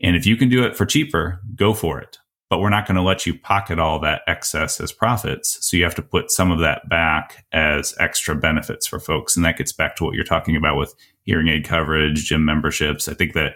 And 0.00 0.16
if 0.16 0.24
you 0.24 0.36
can 0.36 0.48
do 0.48 0.64
it 0.64 0.76
for 0.76 0.86
cheaper, 0.86 1.40
go 1.54 1.74
for 1.74 2.00
it. 2.00 2.18
But 2.48 2.60
we're 2.60 2.70
not 2.70 2.86
going 2.86 2.96
to 2.96 3.02
let 3.02 3.26
you 3.26 3.38
pocket 3.38 3.78
all 3.78 3.98
that 4.00 4.22
excess 4.26 4.80
as 4.80 4.92
profits. 4.92 5.58
So 5.66 5.76
you 5.76 5.84
have 5.84 5.94
to 5.96 6.02
put 6.02 6.30
some 6.30 6.50
of 6.52 6.60
that 6.60 6.88
back 6.88 7.44
as 7.52 7.94
extra 7.98 8.36
benefits 8.36 8.86
for 8.86 9.00
folks. 9.00 9.36
And 9.36 9.44
that 9.44 9.56
gets 9.56 9.72
back 9.72 9.96
to 9.96 10.04
what 10.04 10.14
you're 10.14 10.24
talking 10.24 10.54
about 10.54 10.76
with 10.76 10.94
hearing 11.22 11.48
aid 11.48 11.64
coverage, 11.66 12.24
gym 12.24 12.44
memberships. 12.44 13.08
I 13.08 13.14
think 13.14 13.32
that 13.32 13.54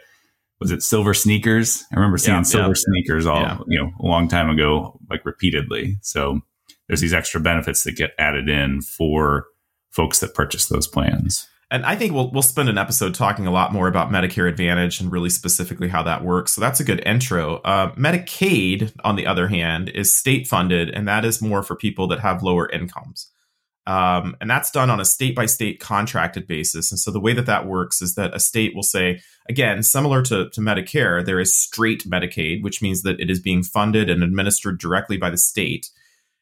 was 0.60 0.70
it 0.70 0.80
SilverSneakers? 0.80 1.82
I 1.92 1.96
remember 1.96 2.16
seeing 2.16 2.38
yeah, 2.38 2.42
silver 2.42 2.68
yeah, 2.68 2.74
sneakers 2.74 3.26
all 3.26 3.42
yeah. 3.42 3.58
you 3.66 3.78
know 3.78 3.90
a 4.00 4.06
long 4.06 4.26
time 4.28 4.48
ago, 4.48 4.98
like 5.10 5.26
repeatedly. 5.26 5.98
So 6.00 6.40
there's 6.88 7.00
these 7.00 7.14
extra 7.14 7.40
benefits 7.40 7.84
that 7.84 7.96
get 7.96 8.12
added 8.18 8.48
in 8.48 8.80
for 8.80 9.46
folks 9.90 10.20
that 10.20 10.34
purchase 10.34 10.66
those 10.66 10.86
plans. 10.86 11.48
And 11.70 11.84
I 11.84 11.96
think 11.96 12.12
we'll 12.12 12.30
we'll 12.30 12.42
spend 12.42 12.68
an 12.68 12.78
episode 12.78 13.14
talking 13.14 13.46
a 13.46 13.50
lot 13.50 13.72
more 13.72 13.88
about 13.88 14.10
Medicare 14.10 14.48
Advantage 14.48 15.00
and 15.00 15.10
really 15.10 15.30
specifically 15.30 15.88
how 15.88 16.02
that 16.04 16.24
works. 16.24 16.52
So 16.52 16.60
that's 16.60 16.78
a 16.78 16.84
good 16.84 17.02
intro. 17.04 17.56
Uh, 17.56 17.92
Medicaid, 17.94 18.92
on 19.02 19.16
the 19.16 19.26
other 19.26 19.48
hand, 19.48 19.88
is 19.88 20.14
state 20.14 20.46
funded, 20.46 20.90
and 20.90 21.08
that 21.08 21.24
is 21.24 21.42
more 21.42 21.64
for 21.64 21.74
people 21.74 22.06
that 22.08 22.20
have 22.20 22.42
lower 22.42 22.70
incomes. 22.70 23.32
Um, 23.86 24.36
and 24.40 24.50
that's 24.50 24.70
done 24.70 24.90
on 24.90 25.00
a 25.00 25.04
state 25.04 25.34
by 25.34 25.46
state 25.46 25.78
contracted 25.78 26.46
basis. 26.46 26.90
And 26.90 26.98
so 26.98 27.10
the 27.10 27.20
way 27.20 27.32
that 27.32 27.46
that 27.46 27.66
works 27.66 28.02
is 28.02 28.16
that 28.16 28.34
a 28.34 28.40
state 28.40 28.74
will 28.74 28.82
say, 28.82 29.20
again, 29.48 29.82
similar 29.84 30.22
to, 30.22 30.50
to 30.50 30.60
Medicare, 30.60 31.24
there 31.24 31.38
is 31.38 31.56
straight 31.56 32.04
Medicaid, 32.04 32.62
which 32.62 32.82
means 32.82 33.02
that 33.02 33.20
it 33.20 33.30
is 33.30 33.40
being 33.40 33.62
funded 33.62 34.10
and 34.10 34.24
administered 34.24 34.80
directly 34.80 35.16
by 35.16 35.30
the 35.30 35.38
state. 35.38 35.88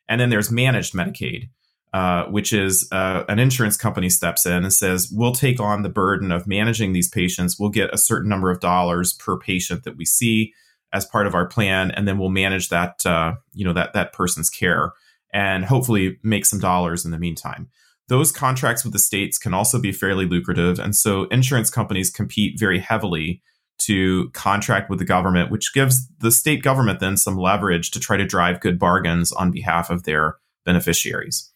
And 0.08 0.20
then 0.20 0.30
there's 0.30 0.50
managed 0.50 0.94
Medicaid, 0.94 1.48
uh, 1.92 2.24
which 2.24 2.52
is 2.52 2.88
uh, 2.92 3.24
an 3.28 3.38
insurance 3.38 3.76
company 3.76 4.10
steps 4.10 4.46
in 4.46 4.64
and 4.64 4.72
says, 4.72 5.10
we'll 5.12 5.32
take 5.32 5.60
on 5.60 5.82
the 5.82 5.88
burden 5.88 6.32
of 6.32 6.46
managing 6.46 6.92
these 6.92 7.08
patients. 7.08 7.58
We'll 7.58 7.70
get 7.70 7.94
a 7.94 7.98
certain 7.98 8.28
number 8.28 8.50
of 8.50 8.60
dollars 8.60 9.12
per 9.12 9.38
patient 9.38 9.84
that 9.84 9.96
we 9.96 10.04
see 10.04 10.52
as 10.92 11.04
part 11.04 11.26
of 11.26 11.34
our 11.34 11.46
plan, 11.46 11.90
and 11.90 12.06
then 12.06 12.18
we'll 12.18 12.30
manage 12.30 12.68
that, 12.68 13.04
uh, 13.04 13.34
you 13.52 13.64
know, 13.64 13.72
that 13.72 13.94
that 13.94 14.12
person's 14.12 14.48
care 14.48 14.92
and 15.32 15.64
hopefully 15.64 16.18
make 16.22 16.46
some 16.46 16.60
dollars 16.60 17.04
in 17.04 17.10
the 17.10 17.18
meantime. 17.18 17.68
Those 18.08 18.30
contracts 18.30 18.84
with 18.84 18.92
the 18.92 18.98
states 18.98 19.38
can 19.38 19.52
also 19.54 19.80
be 19.80 19.90
fairly 19.90 20.26
lucrative. 20.26 20.78
And 20.78 20.94
so 20.94 21.24
insurance 21.24 21.70
companies 21.70 22.10
compete 22.10 22.58
very 22.58 22.78
heavily 22.78 23.42
to 23.78 24.30
contract 24.30 24.88
with 24.88 24.98
the 24.98 25.04
government, 25.04 25.50
which 25.50 25.74
gives 25.74 26.08
the 26.18 26.30
state 26.30 26.62
government 26.62 27.00
then 27.00 27.16
some 27.16 27.36
leverage 27.36 27.90
to 27.90 28.00
try 28.00 28.16
to 28.16 28.24
drive 28.24 28.60
good 28.60 28.78
bargains 28.78 29.32
on 29.32 29.50
behalf 29.50 29.90
of 29.90 30.04
their 30.04 30.36
beneficiaries. 30.64 31.50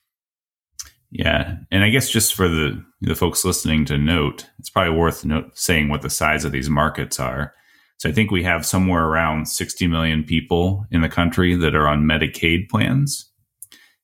Yeah, 1.11 1.57
and 1.71 1.85
I 1.85 1.91
guess 1.91 2.11
just 2.11 2.35
for 2.35 2.49
the 2.49 2.85
the 3.01 3.15
folks 3.15 3.45
listening 3.45 3.85
to 3.87 3.97
note, 3.97 4.47
it's 4.59 4.69
probably 4.69 4.95
worth 4.95 5.25
note, 5.25 5.57
saying 5.57 5.89
what 5.89 6.03
the 6.03 6.11
size 6.11 6.45
of 6.45 6.53
these 6.53 6.69
markets 6.69 7.19
are. 7.19 7.55
So 7.97 8.09
I 8.09 8.13
think 8.13 8.31
we 8.31 8.43
have 8.43 8.67
somewhere 8.67 9.05
around 9.05 9.49
60 9.49 9.87
million 9.87 10.23
people 10.23 10.85
in 10.91 11.01
the 11.01 11.09
country 11.09 11.57
that 11.57 11.75
are 11.75 11.89
on 11.89 12.05
Medicaid 12.05 12.69
plans 12.69 13.29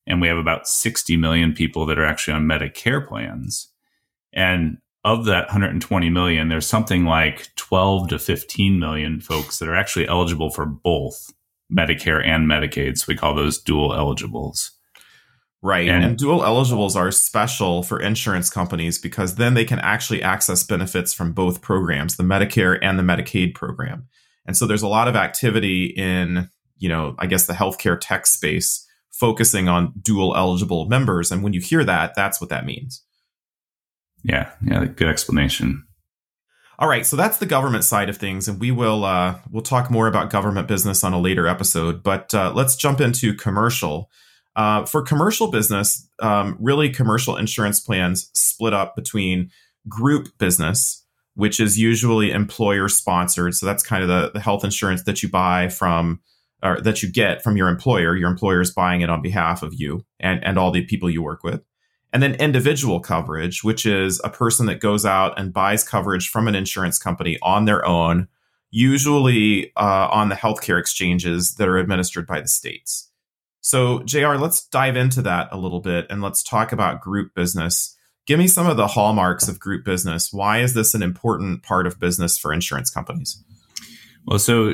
and 0.07 0.21
we 0.21 0.27
have 0.27 0.37
about 0.37 0.67
60 0.67 1.17
million 1.17 1.53
people 1.53 1.85
that 1.85 1.97
are 1.97 2.05
actually 2.05 2.35
on 2.35 2.45
Medicare 2.45 3.05
plans. 3.05 3.71
And 4.33 4.77
of 5.05 5.25
that 5.25 5.45
120 5.45 6.09
million, 6.09 6.49
there's 6.49 6.65
something 6.65 7.05
like 7.05 7.53
12 7.55 8.09
to 8.09 8.19
15 8.19 8.79
million 8.79 9.21
folks 9.21 9.59
that 9.59 9.69
are 9.69 9.75
actually 9.75 10.07
eligible 10.07 10.49
for 10.49 10.65
both 10.65 11.31
Medicare 11.71 12.25
and 12.25 12.47
Medicaid. 12.49 12.97
So 12.97 13.05
we 13.07 13.15
call 13.15 13.35
those 13.35 13.61
dual 13.61 13.93
eligibles. 13.93 14.71
Right. 15.61 15.87
And, 15.87 16.03
and, 16.03 16.17
dual 16.17 16.43
eligibles 16.43 16.95
are 16.95 17.11
special 17.11 17.83
for 17.83 17.99
insurance 17.99 18.49
companies 18.49 18.97
because 18.97 19.35
then 19.35 19.53
they 19.53 19.63
can 19.63 19.79
actually 19.79 20.23
access 20.23 20.63
benefits 20.63 21.13
from 21.13 21.33
both 21.33 21.61
programs, 21.61 22.17
the 22.17 22.23
Medicare 22.23 22.77
and 22.81 22.97
the 22.97 23.03
Medicaid 23.03 23.53
program. 23.53 24.07
And 24.47 24.57
so 24.57 24.65
there's 24.65 24.83
a 24.83 24.87
lot 24.87 25.07
of 25.07 25.15
activity 25.15 25.85
in, 25.85 26.49
you 26.77 26.89
know, 26.89 27.15
I 27.19 27.27
guess 27.27 27.45
the 27.45 27.53
healthcare 27.53 27.97
tech 27.99 28.25
space 28.25 28.87
focusing 29.11 29.67
on 29.67 29.93
dual 30.01 30.35
eligible 30.35 30.87
members. 30.87 31.31
And 31.31 31.43
when 31.43 31.53
you 31.53 31.61
hear 31.61 31.83
that, 31.83 32.13
that's 32.15 32.41
what 32.41 32.49
that 32.49 32.65
means. 32.65 33.04
Yeah, 34.25 34.51
yeah, 34.65 34.85
good 34.85 35.07
explanation. 35.07 35.85
All 36.79 36.89
right, 36.89 37.05
so 37.05 37.15
that's 37.15 37.37
the 37.37 37.45
government 37.45 37.83
side 37.83 38.09
of 38.09 38.17
things, 38.17 38.47
and 38.47 38.59
we 38.59 38.71
will 38.71 39.05
uh, 39.05 39.39
we'll 39.51 39.61
talk 39.61 39.91
more 39.91 40.07
about 40.07 40.29
government 40.29 40.67
business 40.67 41.03
on 41.03 41.13
a 41.13 41.19
later 41.19 41.47
episode. 41.47 42.03
But 42.03 42.33
uh, 42.33 42.51
let's 42.53 42.75
jump 42.75 42.99
into 42.99 43.33
commercial. 43.33 44.09
Uh, 44.55 44.85
for 44.85 45.01
commercial 45.01 45.51
business, 45.51 46.09
um, 46.19 46.57
really, 46.59 46.89
commercial 46.89 47.37
insurance 47.37 47.79
plans 47.79 48.29
split 48.33 48.73
up 48.73 48.95
between 48.95 49.51
group 49.87 50.29
business, 50.39 51.05
which 51.35 51.59
is 51.59 51.77
usually 51.77 52.31
employer 52.31 52.89
sponsored. 52.89 53.53
So 53.53 53.65
that's 53.65 53.83
kind 53.83 54.01
of 54.01 54.09
the, 54.09 54.31
the 54.33 54.39
health 54.39 54.63
insurance 54.63 55.03
that 55.03 55.21
you 55.21 55.29
buy 55.29 55.69
from 55.69 56.19
or 56.63 56.81
that 56.81 57.03
you 57.03 57.11
get 57.11 57.43
from 57.43 57.57
your 57.57 57.67
employer. 57.67 58.15
Your 58.15 58.29
employer 58.29 58.61
is 58.61 58.71
buying 58.71 59.01
it 59.01 59.09
on 59.09 59.21
behalf 59.21 59.61
of 59.61 59.73
you 59.75 60.05
and, 60.19 60.43
and 60.43 60.57
all 60.57 60.71
the 60.71 60.85
people 60.85 61.09
you 61.09 61.21
work 61.21 61.43
with. 61.43 61.61
And 62.15 62.23
then 62.23 62.35
individual 62.35 63.01
coverage, 63.01 63.61
which 63.61 63.85
is 63.85 64.21
a 64.23 64.29
person 64.29 64.67
that 64.67 64.79
goes 64.79 65.05
out 65.05 65.37
and 65.37 65.51
buys 65.51 65.83
coverage 65.83 66.29
from 66.29 66.47
an 66.47 66.55
insurance 66.55 66.97
company 66.97 67.37
on 67.41 67.65
their 67.65 67.85
own, 67.85 68.29
usually 68.71 69.73
uh, 69.75 70.07
on 70.09 70.29
the 70.29 70.35
healthcare 70.35 70.79
exchanges 70.79 71.55
that 71.55 71.67
are 71.67 71.77
administered 71.77 72.25
by 72.25 72.39
the 72.39 72.47
states. 72.47 73.11
So, 73.59 74.01
JR, 74.03 74.35
let's 74.35 74.65
dive 74.65 74.95
into 74.95 75.21
that 75.23 75.49
a 75.51 75.57
little 75.57 75.81
bit 75.81 76.07
and 76.09 76.21
let's 76.21 76.41
talk 76.41 76.71
about 76.71 77.01
group 77.01 77.35
business. 77.35 77.97
Give 78.25 78.39
me 78.39 78.47
some 78.47 78.65
of 78.65 78.77
the 78.77 78.87
hallmarks 78.87 79.49
of 79.49 79.59
group 79.59 79.83
business. 79.83 80.31
Why 80.31 80.61
is 80.61 80.73
this 80.73 80.93
an 80.93 81.03
important 81.03 81.63
part 81.63 81.85
of 81.85 81.99
business 81.99 82.37
for 82.37 82.53
insurance 82.53 82.89
companies? 82.89 83.43
Well, 84.27 84.39
so 84.39 84.73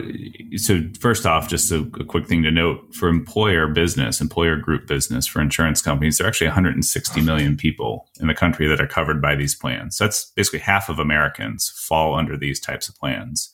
so 0.55 0.81
first 0.99 1.25
off, 1.25 1.49
just 1.49 1.71
a, 1.71 1.79
a, 1.99 2.05
quick 2.05 2.25
thing 2.25 2.41
to 2.43 2.51
note 2.51 2.95
for 2.95 3.09
employer 3.09 3.67
business, 3.67 4.21
employer 4.21 4.55
group 4.55 4.87
business 4.87 5.27
for 5.27 5.41
insurance 5.41 5.81
companies, 5.81 6.17
there 6.17 6.25
are 6.25 6.29
actually 6.29 6.47
160 6.47 7.21
million 7.21 7.57
people 7.57 8.07
in 8.21 8.27
the 8.27 8.33
country 8.33 8.65
that 8.67 8.79
are 8.79 8.87
covered 8.87 9.21
by 9.21 9.35
these 9.35 9.53
plans. 9.53 9.97
So 9.97 10.05
that's 10.05 10.31
basically 10.37 10.59
half 10.59 10.87
of 10.87 10.99
Americans 10.99 11.69
fall 11.75 12.15
under 12.15 12.37
these 12.37 12.61
types 12.61 12.87
of 12.87 12.95
plans, 12.95 13.53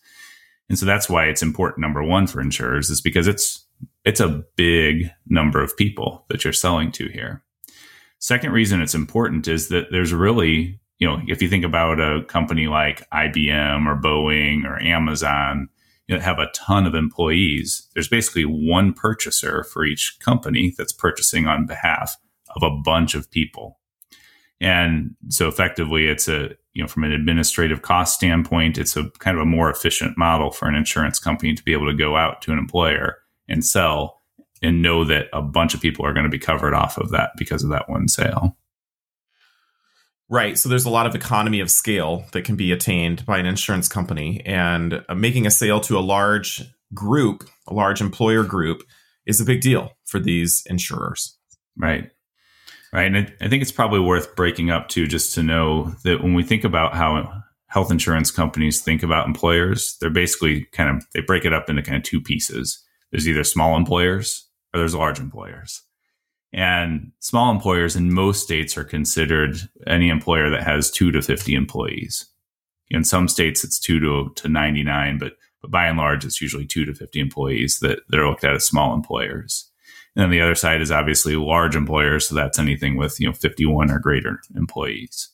and 0.70 0.78
so 0.78 0.86
that's 0.86 1.10
why 1.10 1.26
it's 1.26 1.42
important. 1.42 1.82
Number 1.82 2.04
one 2.04 2.28
for 2.28 2.42
insurers 2.42 2.92
is 2.92 3.02
because 3.02 3.26
it's 3.28 3.66
it's 4.06 4.20
a 4.20 4.44
big 4.56 5.10
number 5.28 5.64
of 5.64 5.76
people 5.78 6.26
that 6.30 6.44
you're 6.44 6.54
selling 6.54 6.92
to 6.92 7.08
here. 7.08 7.44
Second 8.20 8.52
reason 8.52 8.82
it's 8.82 8.96
important 8.96 9.48
is 9.48 9.70
that 9.70 9.88
there's 9.92 10.14
really, 10.14 10.80
you 11.00 11.08
know, 11.08 11.22
if 11.28 11.42
you 11.42 11.50
think 11.50 11.66
about 11.66 12.00
a 12.00 12.24
company 12.26 12.68
like 12.68 13.08
IBM 13.10 13.88
or 13.88 14.00
Boeing 14.00 14.64
or 14.64 14.82
Amazon, 14.82 15.70
you 16.08 16.16
know, 16.16 16.22
have 16.22 16.40
a 16.40 16.50
ton 16.54 16.86
of 16.86 16.96
employees, 16.96 17.88
there's 17.94 18.08
basically 18.08 18.46
one 18.46 18.94
purchaser 18.94 19.64
for 19.64 19.86
each 19.86 20.18
company 20.20 20.74
that's 20.78 20.94
purchasing 20.94 21.48
on 21.48 21.66
behalf 21.66 22.16
of 22.56 22.64
a 22.64 22.76
bunch 22.84 23.14
of 23.14 23.30
people. 23.30 23.80
And 24.60 25.16
so 25.30 25.48
effectively 25.48 26.08
it's 26.08 26.28
a, 26.28 26.50
you 26.74 26.82
know, 26.82 26.88
from 26.88 27.04
an 27.04 27.12
administrative 27.12 27.82
cost 27.82 28.16
standpoint, 28.16 28.78
it's 28.78 28.96
a 28.96 29.10
kind 29.20 29.38
of 29.38 29.44
a 29.44 29.46
more 29.46 29.70
efficient 29.70 30.18
model 30.18 30.50
for 30.50 30.68
an 30.68 30.76
insurance 30.76 31.20
company 31.20 31.54
to 31.54 31.64
be 31.64 31.74
able 31.74 31.88
to 31.88 31.98
go 31.98 32.16
out 32.16 32.42
to 32.44 32.52
an 32.52 32.58
employer 32.58 33.18
and 33.48 33.64
sell 33.66 34.22
and 34.62 34.82
know 34.82 35.04
that 35.04 35.28
a 35.34 35.42
bunch 35.42 35.74
of 35.74 35.82
people 35.82 36.06
are 36.06 36.14
going 36.14 36.24
to 36.24 36.30
be 36.30 36.40
covered 36.40 36.74
off 36.74 36.98
of 36.98 37.12
that 37.12 37.32
because 37.38 37.64
of 37.64 37.70
that 37.70 37.90
one 37.90 38.08
sale. 38.08 38.58
Right. 40.30 40.58
So 40.58 40.68
there's 40.68 40.86
a 40.86 40.90
lot 40.90 41.06
of 41.08 41.16
economy 41.16 41.62
of 41.62 41.72
scale 41.72 42.26
that 42.34 42.44
can 42.44 42.58
be 42.58 42.74
attained 42.74 43.26
by 43.26 43.38
an 43.38 43.46
insurance 43.46 43.88
company. 43.88 44.42
And 44.46 45.02
uh, 45.08 45.16
making 45.16 45.48
a 45.48 45.52
sale 45.52 45.80
to 45.82 45.98
a 45.98 46.02
large 46.02 46.64
group, 46.94 47.50
a 47.68 47.74
large 47.74 48.02
employer 48.02 48.44
group, 48.44 48.84
is 49.26 49.40
a 49.40 49.46
big 49.46 49.62
deal 49.62 49.94
for 50.06 50.20
these 50.20 50.64
insurers. 50.66 51.38
Right. 51.78 52.12
Right. 52.92 53.14
And 53.14 53.34
I 53.42 53.48
think 53.48 53.62
it's 53.62 53.72
probably 53.72 54.00
worth 54.00 54.36
breaking 54.36 54.70
up 54.70 54.90
too, 54.90 55.08
just 55.08 55.34
to 55.36 55.44
know 55.44 55.94
that 56.04 56.22
when 56.22 56.34
we 56.34 56.44
think 56.44 56.64
about 56.64 56.94
how 56.94 57.44
health 57.68 57.92
insurance 57.92 58.32
companies 58.32 58.82
think 58.82 59.04
about 59.04 59.28
employers, 59.28 59.98
they're 60.00 60.10
basically 60.10 60.66
kind 60.72 60.96
of, 60.96 61.06
they 61.14 61.22
break 61.22 61.46
it 61.46 61.54
up 61.54 61.70
into 61.70 61.82
kind 61.82 61.98
of 61.98 62.04
two 62.04 62.22
pieces. 62.22 62.84
There's 63.12 63.28
either 63.28 63.44
small 63.44 63.78
employers 63.78 64.50
or 64.74 64.80
there's 64.80 64.96
large 64.96 65.20
employers. 65.20 65.84
And 66.54 67.12
small 67.20 67.52
employers 67.52 67.96
in 67.96 68.14
most 68.14 68.44
states 68.44 68.78
are 68.78 68.84
considered 68.84 69.58
any 69.86 70.10
employer 70.10 70.50
that 70.50 70.64
has 70.64 70.90
two 70.90 71.12
to 71.12 71.22
50 71.22 71.54
employees. 71.54 72.26
In 72.90 73.04
some 73.04 73.28
states, 73.28 73.64
it's 73.64 73.80
two 73.80 74.00
to, 74.00 74.32
to 74.36 74.48
99, 74.48 75.18
but, 75.18 75.34
but 75.62 75.72
by 75.72 75.88
and 75.88 75.98
large, 75.98 76.24
it's 76.24 76.42
usually 76.42 76.66
two 76.66 76.86
to 76.86 76.94
50 76.94 77.20
employees 77.20 77.80
that, 77.80 78.00
that 78.10 78.20
are 78.20 78.30
looked 78.30 78.46
at 78.46 78.56
as 78.56 78.66
small 78.66 78.94
employers. 78.94 79.70
And 80.16 80.24
then 80.24 80.32
the 80.32 80.42
other 80.42 80.56
side 80.56 80.82
is 80.82 80.90
obviously 80.90 81.36
large 81.36 81.76
employers. 81.76 82.28
So 82.28 82.36
that's 82.36 82.58
anything 82.58 82.96
with, 82.96 83.20
you 83.20 83.28
know, 83.28 83.34
51 83.34 83.92
or 83.92 84.00
greater 84.00 84.40
employees. 84.56 85.30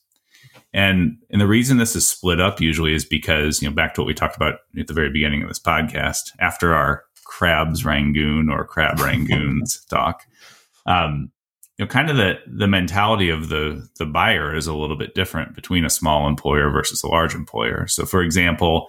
And, 0.74 1.16
and 1.30 1.40
the 1.40 1.46
reason 1.46 1.78
this 1.78 1.94
is 1.94 2.06
split 2.06 2.40
up 2.40 2.60
usually 2.60 2.94
is 2.94 3.04
because, 3.04 3.62
you 3.62 3.68
know, 3.70 3.74
back 3.74 3.94
to 3.94 4.00
what 4.00 4.08
we 4.08 4.14
talked 4.14 4.36
about 4.36 4.58
at 4.78 4.88
the 4.88 4.92
very 4.92 5.08
beginning 5.08 5.42
of 5.42 5.48
this 5.48 5.60
podcast, 5.60 6.32
after 6.40 6.74
our 6.74 7.04
crabs 7.24 7.84
rangoon 7.84 8.50
or 8.50 8.66
crab 8.66 8.96
rangoons 8.98 9.86
talk, 9.88 10.24
um, 10.86 11.30
you 11.78 11.84
know, 11.84 11.88
kind 11.88 12.10
of 12.10 12.16
the 12.16 12.34
the 12.46 12.68
mentality 12.68 13.30
of 13.30 13.48
the 13.48 13.88
the 13.98 14.06
buyer 14.06 14.54
is 14.54 14.66
a 14.66 14.74
little 14.74 14.96
bit 14.96 15.14
different 15.14 15.54
between 15.54 15.84
a 15.84 15.90
small 15.90 16.28
employer 16.28 16.70
versus 16.70 17.02
a 17.02 17.08
large 17.08 17.34
employer. 17.34 17.86
So, 17.88 18.06
for 18.06 18.22
example, 18.22 18.88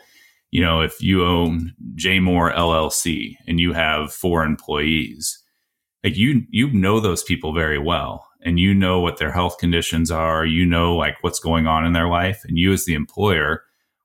you 0.52 0.62
know, 0.62 0.82
if 0.82 1.02
you 1.02 1.26
own 1.26 1.74
J 1.96 2.20
Moore 2.20 2.52
LLC 2.52 3.36
and 3.48 3.60
you 3.60 3.74
have 3.74 4.14
four 4.14 4.44
employees, 4.44 5.42
like 6.04 6.16
you 6.16 6.44
you 6.50 6.72
know 6.72 7.00
those 7.00 7.24
people 7.24 7.54
very 7.54 7.80
well 7.80 8.28
and 8.46 8.60
you 8.60 8.74
know 8.74 9.00
what 9.02 9.18
their 9.18 9.32
health 9.32 9.58
conditions 9.58 10.12
are 10.12 10.46
you 10.46 10.66
know 10.66 10.96
like 10.96 11.16
what's 11.22 11.40
going 11.40 11.66
on 11.68 11.84
in 11.84 11.94
their 11.94 12.08
life 12.08 12.44
and 12.48 12.58
you 12.58 12.72
as 12.72 12.86
the 12.86 12.94
employer 12.94 13.64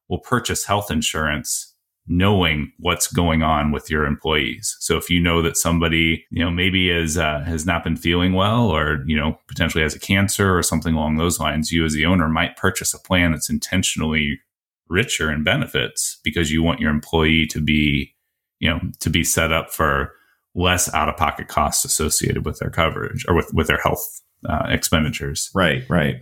will 0.08 0.18
purchase 0.18 0.64
health 0.64 0.90
insurance 0.90 1.69
knowing 2.10 2.72
what's 2.80 3.06
going 3.06 3.40
on 3.40 3.70
with 3.70 3.88
your 3.88 4.04
employees 4.04 4.76
so 4.80 4.96
if 4.96 5.08
you 5.08 5.20
know 5.20 5.40
that 5.40 5.56
somebody 5.56 6.26
you 6.30 6.44
know 6.44 6.50
maybe 6.50 6.90
is 6.90 7.16
uh, 7.16 7.40
has 7.46 7.64
not 7.64 7.84
been 7.84 7.96
feeling 7.96 8.32
well 8.32 8.68
or 8.68 9.04
you 9.06 9.16
know 9.16 9.38
potentially 9.46 9.82
has 9.82 9.94
a 9.94 10.00
cancer 10.00 10.56
or 10.56 10.62
something 10.62 10.94
along 10.94 11.16
those 11.16 11.38
lines 11.38 11.70
you 11.70 11.84
as 11.84 11.94
the 11.94 12.04
owner 12.04 12.28
might 12.28 12.56
purchase 12.56 12.92
a 12.92 12.98
plan 12.98 13.30
that's 13.30 13.48
intentionally 13.48 14.40
richer 14.88 15.30
in 15.30 15.44
benefits 15.44 16.18
because 16.24 16.50
you 16.50 16.64
want 16.64 16.80
your 16.80 16.90
employee 16.90 17.46
to 17.46 17.60
be 17.60 18.12
you 18.58 18.68
know 18.68 18.80
to 18.98 19.08
be 19.08 19.22
set 19.22 19.52
up 19.52 19.70
for 19.70 20.12
less 20.54 20.92
out 20.92 21.08
of 21.08 21.16
pocket 21.16 21.46
costs 21.46 21.84
associated 21.84 22.44
with 22.44 22.58
their 22.58 22.70
coverage 22.70 23.24
or 23.28 23.36
with, 23.36 23.54
with 23.54 23.68
their 23.68 23.78
health 23.78 24.20
uh, 24.48 24.66
expenditures. 24.68 25.50
Right, 25.54 25.84
right. 25.88 26.16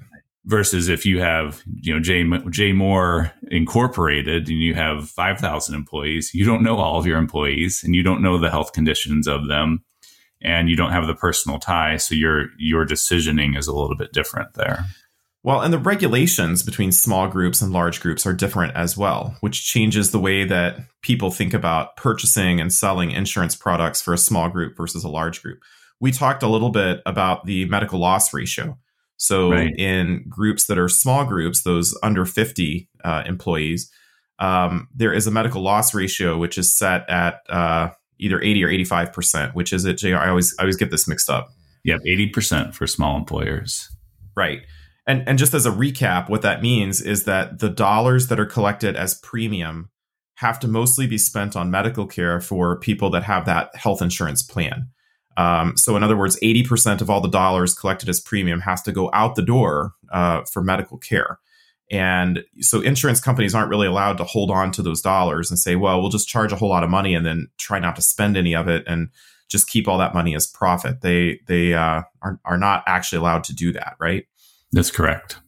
Versus 0.48 0.88
if 0.88 1.04
you 1.04 1.20
have, 1.20 1.62
you 1.82 1.92
know, 1.92 2.00
J, 2.00 2.24
J 2.48 2.72
Moore 2.72 3.30
Incorporated 3.50 4.48
and 4.48 4.58
you 4.58 4.74
have 4.74 5.11
5,000 5.11 5.74
employees, 5.74 6.32
you 6.32 6.46
don't 6.46 6.62
know 6.62 6.78
all 6.78 6.98
of 6.98 7.04
your 7.04 7.18
employees 7.18 7.84
and 7.84 7.94
you 7.94 8.02
don't 8.02 8.22
know 8.22 8.38
the 8.38 8.50
health 8.50 8.72
conditions 8.72 9.28
of 9.28 9.46
them 9.46 9.84
and 10.40 10.70
you 10.70 10.76
don't 10.76 10.92
have 10.92 11.06
the 11.06 11.14
personal 11.14 11.58
tie. 11.58 11.98
So 11.98 12.14
your, 12.14 12.46
your 12.58 12.87
decisioning 12.87 13.58
is 13.58 13.66
a 13.66 13.74
little 13.74 13.94
bit 13.94 14.14
different 14.14 14.54
there. 14.54 14.87
Well, 15.42 15.61
and 15.61 15.72
the 15.72 15.78
regulations 15.78 16.62
between 16.62 16.92
small 16.92 17.28
groups 17.28 17.61
and 17.61 17.72
large 17.72 18.00
groups 18.00 18.26
are 18.26 18.32
different 18.32 18.74
as 18.74 18.96
well, 18.96 19.37
which 19.40 19.64
changes 19.64 20.11
the 20.11 20.18
way 20.18 20.44
that 20.44 20.78
people 21.02 21.30
think 21.30 21.54
about 21.54 21.96
purchasing 21.96 22.61
and 22.61 22.72
selling 22.72 23.11
insurance 23.11 23.54
products 23.54 24.02
for 24.02 24.14
a 24.14 24.18
small 24.18 24.48
group 24.48 24.76
versus 24.76 25.04
a 25.04 25.08
large 25.08 25.42
group. 25.42 25.61
We 26.00 26.11
talked 26.11 26.42
a 26.42 26.48
little 26.48 26.70
bit 26.70 27.02
about 27.06 27.44
the 27.44 27.66
medical 27.66 28.00
loss 28.00 28.32
ratio. 28.32 28.78
So, 29.18 29.50
right. 29.50 29.74
in 29.76 30.24
groups 30.28 30.66
that 30.66 30.78
are 30.78 30.88
small 30.88 31.24
groups, 31.24 31.62
those 31.62 31.96
under 32.02 32.24
50 32.24 32.88
uh, 33.04 33.24
employees, 33.26 33.90
um, 34.38 34.88
there 34.94 35.12
is 35.12 35.26
a 35.26 35.31
medical 35.31 35.61
loss 35.61 35.92
ratio 35.92 36.38
which 36.38 36.57
is 36.57 36.74
set 36.76 37.09
at 37.11 37.40
uh, 37.48 37.90
either 38.18 38.40
80 38.40 38.64
or 38.64 38.68
85%, 38.68 39.54
which 39.54 39.72
is 39.72 39.85
it? 39.85 40.02
I 40.04 40.28
always, 40.28 40.54
I 40.59 40.62
always 40.62 40.76
get 40.76 40.90
this 40.90 41.09
mixed 41.09 41.28
up. 41.28 41.48
Yep, 41.85 42.00
80% 42.07 42.74
for 42.74 42.87
small 42.87 43.16
employers. 43.16 43.88
Right. 44.37 44.62
And 45.07 45.26
and 45.26 45.38
just 45.38 45.54
as 45.54 45.66
a 45.66 45.70
recap, 45.70 46.28
what 46.28 46.42
that 46.42 46.62
means 46.62 47.00
is 47.00 47.24
that 47.24 47.61
the 47.61 47.70
dollars 47.70 48.28
that 48.28 48.38
are 48.38 48.46
collected 48.46 48.94
as 48.94 49.18
premium 49.20 49.90
have 50.37 50.61
to 50.61 50.68
mostly 50.68 51.07
be 51.07 51.18
spent 51.18 51.57
on 51.57 51.70
medical 51.70 52.07
care 52.07 52.40
for 52.40 52.78
people 52.78 53.11
that 53.11 53.24
have 53.24 53.46
that 53.46 53.74
health 53.74 54.02
insurance 54.02 54.42
plan. 54.42 54.90
Um, 55.38 55.77
so, 55.77 55.96
in 55.96 56.03
other 56.03 56.16
words, 56.16 56.38
80% 56.42 57.01
of 57.01 57.09
all 57.09 57.20
the 57.20 57.29
dollars 57.29 57.72
collected 57.72 58.09
as 58.09 58.20
premium 58.20 58.61
has 58.61 58.83
to 58.83 58.92
go 58.92 59.09
out 59.14 59.37
the 59.37 59.42
door 59.42 59.92
uh, 60.12 60.42
for 60.42 60.62
medical 60.62 60.98
care. 60.98 61.38
And 61.90 62.44
so, 62.61 62.81
insurance 62.81 63.20
companies 63.20 63.55
aren't 63.55 63.70
really 63.70 63.87
allowed 63.87 64.18
to 64.18 64.24
hold 64.24 64.51
on 64.51 64.72
to 64.72 64.83
those 64.83 65.01
dollars 65.01 65.48
and 65.48 65.59
say, 65.59 65.77
well, 65.77 66.01
we'll 66.01 66.11
just 66.11 66.29
charge 66.29 66.51
a 66.51 66.57
whole 66.57 66.68
lot 66.68 66.83
of 66.83 66.90
money 66.90 67.14
and 67.14 67.24
then 67.24 67.48
try 67.57 67.79
not 67.79 67.94
to 67.96 68.03
spend 68.03 68.37
any 68.37 68.55
of 68.55 68.66
it 68.66 68.83
and 68.88 69.11
just 69.48 69.68
keep 69.68 69.87
all 69.87 69.96
that 69.98 70.12
money 70.12 70.35
as 70.35 70.46
profit. 70.46 71.03
They, 71.03 71.40
they 71.46 71.72
uh, 71.72 72.03
are, 72.20 72.40
are 72.44 72.59
not 72.59 72.83
actually 72.87 73.20
allowed 73.20 73.44
to 73.44 73.55
do 73.55 73.72
that, 73.72 73.94
right? 74.01 74.27
That's 74.72 74.90
correct. 74.90 75.38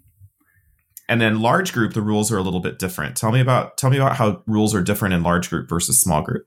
And 1.08 1.20
then 1.20 1.40
large 1.40 1.72
group, 1.72 1.94
the 1.94 2.00
rules 2.00 2.30
are 2.30 2.38
a 2.38 2.42
little 2.42 2.60
bit 2.60 2.78
different. 2.78 3.16
Tell 3.16 3.32
me 3.32 3.40
about 3.40 3.76
tell 3.76 3.90
me 3.90 3.96
about 3.96 4.16
how 4.16 4.44
rules 4.46 4.72
are 4.76 4.82
different 4.82 5.12
in 5.14 5.24
large 5.24 5.50
group 5.50 5.68
versus 5.68 6.00
small 6.00 6.22
group. 6.22 6.46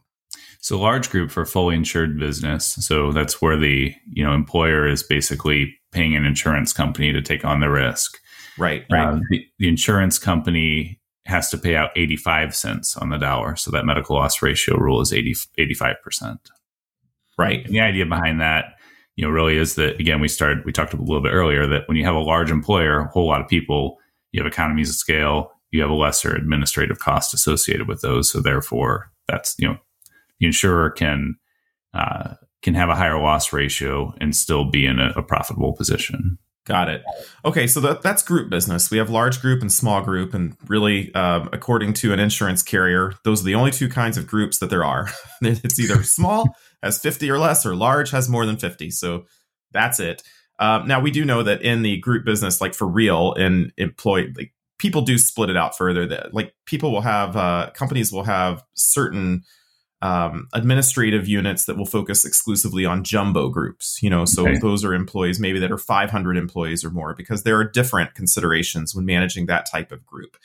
So 0.64 0.80
large 0.80 1.10
group 1.10 1.30
for 1.30 1.46
fully 1.46 1.76
insured 1.76 2.18
business. 2.18 2.66
So 2.66 3.12
that's 3.12 3.42
where 3.42 3.58
the 3.58 3.94
you 4.12 4.24
know 4.24 4.34
employer 4.34 4.88
is 4.88 5.04
basically 5.04 5.78
paying 5.92 6.16
an 6.16 6.26
insurance 6.26 6.74
company 6.74 7.12
to 7.14 7.22
take 7.22 7.46
on 7.46 7.60
the 7.60 7.70
risk. 7.70 8.18
Right. 8.58 8.86
Right. 8.90 9.08
Uh, 9.08 9.20
the, 9.30 9.46
the 9.60 9.68
insurance 9.68 10.18
company 10.18 11.00
has 11.26 11.50
to 11.50 11.58
pay 11.58 11.76
out 11.76 11.92
85 11.96 12.56
cents 12.56 12.98
on 12.98 13.10
the 13.10 13.18
dollar. 13.18 13.56
So 13.56 13.72
that 13.72 13.86
medical 13.86 14.16
loss 14.16 14.42
ratio 14.42 14.78
rule 14.78 15.02
is 15.02 15.14
80, 15.14 15.36
85%. 15.58 16.38
Right. 17.38 17.66
And 17.66 17.74
the 17.74 17.80
idea 17.80 18.06
behind 18.06 18.42
that 18.42 18.76
you 19.16 19.26
know, 19.26 19.32
really 19.32 19.58
is 19.58 19.76
that 19.76 20.00
again, 20.00 20.20
we 20.20 20.28
started, 20.28 20.66
we 20.66 20.72
talked 20.72 20.94
a 20.94 20.98
little 20.98 21.22
bit 21.22 21.34
earlier 21.34 21.68
that 21.68 21.88
when 21.88 21.98
you 21.98 22.06
have 22.06 22.16
a 22.16 22.20
large 22.20 22.50
employer, 22.50 23.00
a 23.00 23.08
whole 23.08 23.28
lot 23.28 23.42
of 23.42 23.48
people, 23.48 23.98
you 24.32 24.42
have 24.42 24.52
economies 24.52 24.90
of 24.90 24.96
scale, 24.96 25.52
you 25.72 25.82
have 25.82 25.92
a 25.92 25.96
lesser 25.96 26.36
administrative 26.36 27.00
cost 27.00 27.34
associated 27.34 27.88
with 27.88 28.02
those. 28.02 28.30
So 28.30 28.42
therefore, 28.42 29.12
that's 29.28 29.56
you 29.60 29.68
know, 29.68 29.78
the 30.44 30.48
insurer 30.48 30.90
can 30.90 31.36
uh, 31.94 32.34
can 32.62 32.74
have 32.74 32.90
a 32.90 32.96
higher 32.96 33.20
loss 33.22 33.54
ratio 33.54 34.14
and 34.20 34.36
still 34.36 34.66
be 34.66 34.86
in 34.86 35.00
a, 35.00 35.14
a 35.16 35.24
profitable 35.24 35.74
position. 35.74 36.38
Got 36.66 36.88
it. 36.90 37.04
Okay, 37.44 37.68
so 37.68 37.82
that, 37.82 38.02
that's 38.02 38.24
group 38.24 38.50
business. 38.50 38.90
We 38.90 38.98
have 38.98 39.10
large 39.10 39.42
group 39.42 39.62
and 39.62 39.72
small 39.72 40.02
group, 40.02 40.34
and 40.34 40.56
really, 40.68 41.14
um, 41.14 41.50
according 41.52 41.94
to 41.96 42.14
an 42.14 42.20
insurance 42.20 42.64
carrier, 42.64 43.14
those 43.26 43.42
are 43.42 43.46
the 43.46 43.56
only 43.56 43.72
two 43.72 43.90
kinds 43.90 44.18
of 44.18 44.28
groups 44.28 44.60
that 44.60 44.70
there 44.70 44.86
are. 44.86 45.10
it's 45.42 45.78
either 45.78 46.04
small 46.04 46.56
has 46.82 46.98
50 47.00 47.30
or 47.30 47.38
less, 47.38 47.66
or 47.66 47.76
large 47.76 48.12
has 48.12 48.30
more 48.30 48.46
than 48.46 48.58
50. 48.58 48.92
So 48.92 49.26
that's 49.74 50.00
it. 50.00 50.24
Um, 50.60 50.88
now 50.88 51.02
we 51.02 51.12
do 51.12 51.26
know 51.26 51.44
that 51.44 51.62
in 51.62 51.82
the 51.82 51.98
group 51.98 52.26
business, 52.26 52.62
like 52.62 52.74
for 52.74 52.88
real, 52.88 53.34
in 53.34 53.72
employee, 53.78 54.34
like 54.38 54.54
people 54.78 55.02
do 55.02 55.18
split 55.18 55.50
it 55.50 55.58
out 55.58 55.78
further. 55.78 56.06
That 56.06 56.34
like 56.34 56.54
people 56.66 56.92
will 56.92 57.02
have 57.02 57.36
uh, 57.36 57.72
companies 57.74 58.12
will 58.12 58.24
have 58.24 58.64
certain 58.74 59.44
um, 60.04 60.50
administrative 60.52 61.30
units 61.30 61.64
that 61.64 61.78
will 61.78 61.86
focus 61.86 62.26
exclusively 62.26 62.86
on 62.86 63.06
jumbo 63.06 63.48
groups. 63.48 64.04
You 64.04 64.10
know, 64.10 64.26
so 64.26 64.44
okay. 64.44 64.60
those 64.60 64.84
are 64.84 64.94
employees 64.94 65.40
maybe 65.40 65.60
that 65.60 65.72
are 65.72 65.78
500 65.78 66.38
employees 66.38 66.84
or 66.84 66.92
more, 66.92 67.16
because 67.16 67.44
there 67.44 67.58
are 67.58 67.64
different 67.64 68.14
considerations 68.14 68.94
when 68.94 69.06
managing 69.06 69.46
that 69.46 69.66
type 69.66 69.94
of 69.94 70.06
group. 70.06 70.38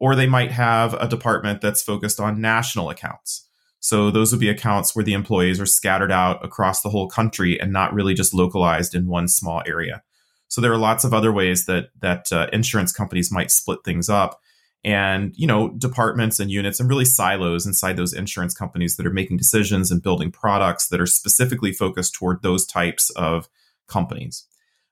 Or 0.00 0.16
they 0.16 0.26
might 0.26 0.50
have 0.50 0.94
a 0.94 1.06
department 1.06 1.60
that's 1.60 1.80
focused 1.80 2.18
on 2.18 2.40
national 2.40 2.90
accounts. 2.90 3.48
So 3.78 4.10
those 4.10 4.32
would 4.32 4.40
be 4.40 4.48
accounts 4.48 4.96
where 4.96 5.04
the 5.04 5.12
employees 5.12 5.60
are 5.60 5.66
scattered 5.66 6.10
out 6.10 6.44
across 6.44 6.82
the 6.82 6.90
whole 6.90 7.08
country 7.08 7.60
and 7.60 7.72
not 7.72 7.94
really 7.94 8.14
just 8.14 8.34
localized 8.34 8.96
in 8.96 9.06
one 9.06 9.28
small 9.28 9.62
area. 9.64 10.02
So 10.48 10.60
there 10.60 10.72
are 10.72 10.78
lots 10.78 11.04
of 11.04 11.14
other 11.14 11.32
ways 11.32 11.66
that 11.66 11.90
that 12.00 12.32
uh, 12.32 12.48
insurance 12.52 12.92
companies 12.92 13.30
might 13.30 13.52
split 13.52 13.84
things 13.84 14.08
up, 14.08 14.40
and 14.84 15.32
you 15.36 15.46
know 15.46 15.70
departments 15.70 16.38
and 16.38 16.50
units 16.50 16.78
and 16.78 16.88
really 16.88 17.04
silos 17.04 17.66
inside 17.66 17.96
those 17.96 18.12
insurance 18.12 18.54
companies 18.54 18.96
that 18.96 19.06
are 19.06 19.12
making 19.12 19.36
decisions 19.36 19.90
and 19.90 20.02
building 20.02 20.30
products 20.30 20.88
that 20.88 21.00
are 21.00 21.06
specifically 21.06 21.72
focused 21.72 22.14
toward 22.14 22.42
those 22.42 22.66
types 22.66 23.10
of 23.10 23.48
companies. 23.88 24.46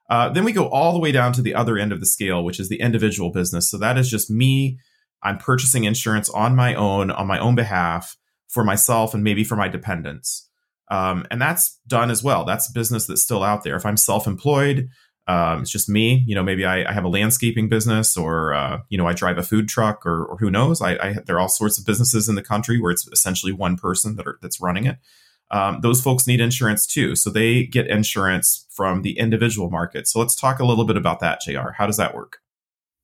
Uh, 0.09 0.29
then 0.29 0.45
we 0.45 0.53
go 0.53 0.69
all 0.69 0.93
the 0.93 0.99
way 0.99 1.13
down 1.13 1.33
to 1.33 1.43
the 1.43 1.55
other 1.55 1.79
end 1.79 1.93
of 1.93 2.01
the 2.01 2.07
scale, 2.07 2.45
which 2.45 2.61
is 2.61 2.69
the 2.69 2.81
individual 2.81 3.31
business. 3.31 3.71
So 3.71 3.79
that 3.79 3.97
is 3.97 4.11
just 4.11 4.31
me. 4.31 4.79
I'm 5.23 5.39
purchasing 5.39 5.85
insurance 5.85 6.29
on 6.31 6.57
my 6.57 6.75
own, 6.75 7.11
on 7.11 7.27
my 7.27 7.39
own 7.39 7.55
behalf 7.55 8.17
for 8.49 8.65
myself 8.65 9.15
and 9.15 9.25
maybe 9.25 9.45
for 9.45 9.57
my 9.57 9.69
dependents. 9.69 10.49
Um, 10.91 11.25
and 11.31 11.41
that's 11.41 11.79
done 11.87 12.11
as 12.11 12.23
well. 12.23 12.45
That's 12.45 12.71
business 12.71 13.07
that's 13.07 13.23
still 13.23 13.43
out 13.43 13.65
there. 13.65 13.77
If 13.77 13.87
I'm 13.87 13.97
self 13.97 14.27
employed, 14.27 14.91
um, 15.29 15.63
it's 15.63 15.71
just 15.71 15.89
me. 15.89 16.25
You 16.27 16.35
know, 16.35 16.43
maybe 16.43 16.65
I, 16.65 16.89
I 16.89 16.93
have 16.93 17.05
a 17.05 17.09
landscaping 17.09 17.69
business, 17.69 18.17
or 18.17 18.55
uh, 18.55 18.81
you 18.89 18.99
know, 18.99 19.07
I 19.07 19.13
drive 19.13 19.39
a 19.39 19.43
food 19.43 19.69
truck, 19.69 20.05
or, 20.05 20.25
or 20.25 20.37
who 20.39 20.51
knows? 20.51 20.83
I, 20.83 20.93
I, 20.95 21.17
there 21.27 21.37
are 21.37 21.41
all 21.41 21.49
sorts 21.49 21.79
of 21.79 21.87
businesses 21.87 22.29
in 22.29 22.35
the 22.35 22.43
country 22.43 22.81
where 22.81 22.91
it's 22.91 23.07
essentially 23.09 23.53
one 23.53 23.77
person 23.77 24.17
that 24.17 24.27
are, 24.27 24.39
that's 24.43 24.61
running 24.61 24.87
it. 24.87 24.99
Um, 25.51 25.81
those 25.83 26.01
folks 26.01 26.27
need 26.27 26.41
insurance 26.41 26.87
too, 26.87 27.15
so 27.15 27.31
they 27.31 27.65
get 27.67 27.87
insurance 27.87 28.67
from 28.71 29.03
the 29.03 29.19
individual 29.19 29.71
market. 29.71 30.09
So 30.09 30.19
let's 30.19 30.35
talk 30.35 30.59
a 30.59 30.65
little 30.65 30.87
bit 30.87 30.97
about 30.97 31.21
that, 31.21 31.41
Jr. 31.43 31.73
How 31.77 31.87
does 31.87 31.99
that 31.99 32.15
work? 32.15 32.39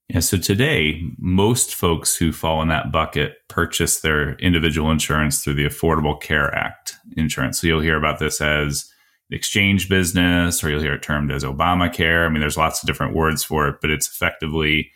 Yeah, 0.08 0.20
so 0.20 0.38
today, 0.38 1.02
most 1.18 1.74
folks 1.74 2.16
who 2.16 2.32
fall 2.32 2.62
in 2.62 2.68
that 2.68 2.90
bucket 2.90 3.36
purchase 3.48 4.00
their 4.00 4.36
individual 4.36 4.90
insurance 4.90 5.44
through 5.44 5.54
the 5.54 5.66
Affordable 5.66 6.18
Care 6.18 6.52
Act 6.54 6.96
insurance. 7.18 7.60
So 7.60 7.66
you'll 7.66 7.82
hear 7.82 7.98
about 7.98 8.18
this 8.18 8.40
as 8.40 8.90
exchange 9.30 9.88
business, 9.88 10.62
or 10.62 10.70
you'll 10.70 10.80
hear 10.80 10.94
it 10.94 11.02
termed 11.02 11.30
as 11.30 11.44
Obamacare. 11.44 12.26
I 12.26 12.28
mean, 12.28 12.40
there's 12.40 12.56
lots 12.56 12.82
of 12.82 12.86
different 12.86 13.14
words 13.14 13.44
for 13.44 13.68
it, 13.68 13.76
but 13.80 13.90
it's 13.90 14.08
effectively 14.08 14.90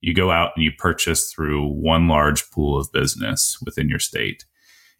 you 0.00 0.14
go 0.14 0.30
out 0.30 0.52
and 0.54 0.64
you 0.64 0.70
purchase 0.76 1.32
through 1.32 1.66
one 1.66 2.08
large 2.08 2.50
pool 2.50 2.78
of 2.78 2.92
business 2.92 3.58
within 3.64 3.88
your 3.88 3.98
state. 3.98 4.44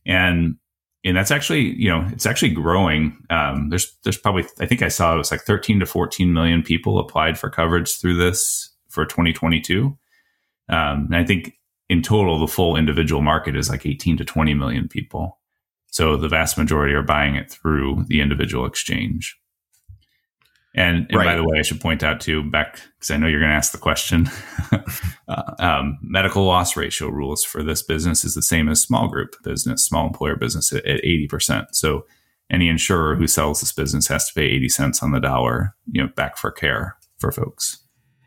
And 0.07 0.57
and 1.05 1.17
that's 1.17 1.31
actually 1.31 1.75
you 1.75 1.89
know 1.89 2.09
it's 2.13 2.27
actually 2.27 2.51
growing. 2.51 3.17
Um, 3.31 3.69
there's 3.69 3.95
there's 4.05 4.17
probably 4.17 4.45
I 4.61 4.67
think 4.67 4.83
I 4.83 4.89
saw 4.89 5.15
it 5.15 5.19
was 5.19 5.31
like 5.31 5.43
13 5.43 5.81
to 5.81 5.87
14 5.87 6.33
million 6.33 6.63
people 6.63 6.99
applied 6.99 7.39
for 7.39 7.51
coverage 7.51 7.99
through 7.99 8.17
this 8.17 8.71
for 8.89 9.05
2022. 9.05 9.97
Um, 10.71 11.07
and 11.07 11.17
I 11.17 11.25
think 11.25 11.53
in 11.91 12.01
total 12.01 12.39
the 12.39 12.49
full 12.49 12.77
individual 12.77 13.21
market 13.21 13.57
is 13.57 13.69
like 13.69 13.85
18 13.85 14.17
to 14.19 14.25
20 14.25 14.55
million 14.55 14.89
people. 14.89 15.39
So 15.95 16.17
the 16.17 16.29
vast 16.29 16.59
majority 16.59 16.93
are 16.93 17.05
buying 17.05 17.37
it 17.37 17.49
through 17.49 18.05
the 18.09 18.21
individual 18.21 18.67
exchange. 18.67 19.39
And, 20.75 21.07
and 21.09 21.17
right. 21.17 21.25
by 21.25 21.37
the 21.37 21.45
way, 21.45 21.57
I 21.57 21.63
should 21.63 21.81
point 21.81 22.03
out 22.03 22.21
too, 22.21 22.43
back 22.51 22.81
because 22.99 23.13
I 23.13 23.17
know 23.17 23.29
you're 23.29 23.39
going 23.39 23.53
to 23.53 23.57
ask 23.57 23.71
the 23.71 23.79
question. 23.79 24.29
uh, 25.29 25.55
um, 25.61 25.97
medical 26.03 26.47
loss 26.47 26.77
ratio 26.77 27.11
rules 27.11 27.45
for 27.45 27.63
this 27.63 27.81
business 27.81 28.25
is 28.25 28.35
the 28.35 28.43
same 28.43 28.69
as 28.69 28.81
small 28.81 29.07
group 29.07 29.37
business, 29.45 29.85
small 29.85 30.05
employer 30.05 30.35
business 30.35 30.73
at, 30.73 30.85
at 30.85 31.01
80%. 31.05 31.67
So 31.71 32.07
any 32.51 32.67
insurer 32.67 33.15
who 33.15 33.29
sells 33.29 33.61
this 33.61 33.71
business 33.71 34.09
has 34.09 34.27
to 34.27 34.35
pay 34.35 34.47
80 34.47 34.69
cents 34.71 35.01
on 35.01 35.13
the 35.13 35.21
dollar, 35.21 35.77
you 35.93 36.03
know, 36.03 36.09
back 36.17 36.37
for 36.37 36.51
care 36.51 36.97
for 37.19 37.31
folks. 37.31 37.84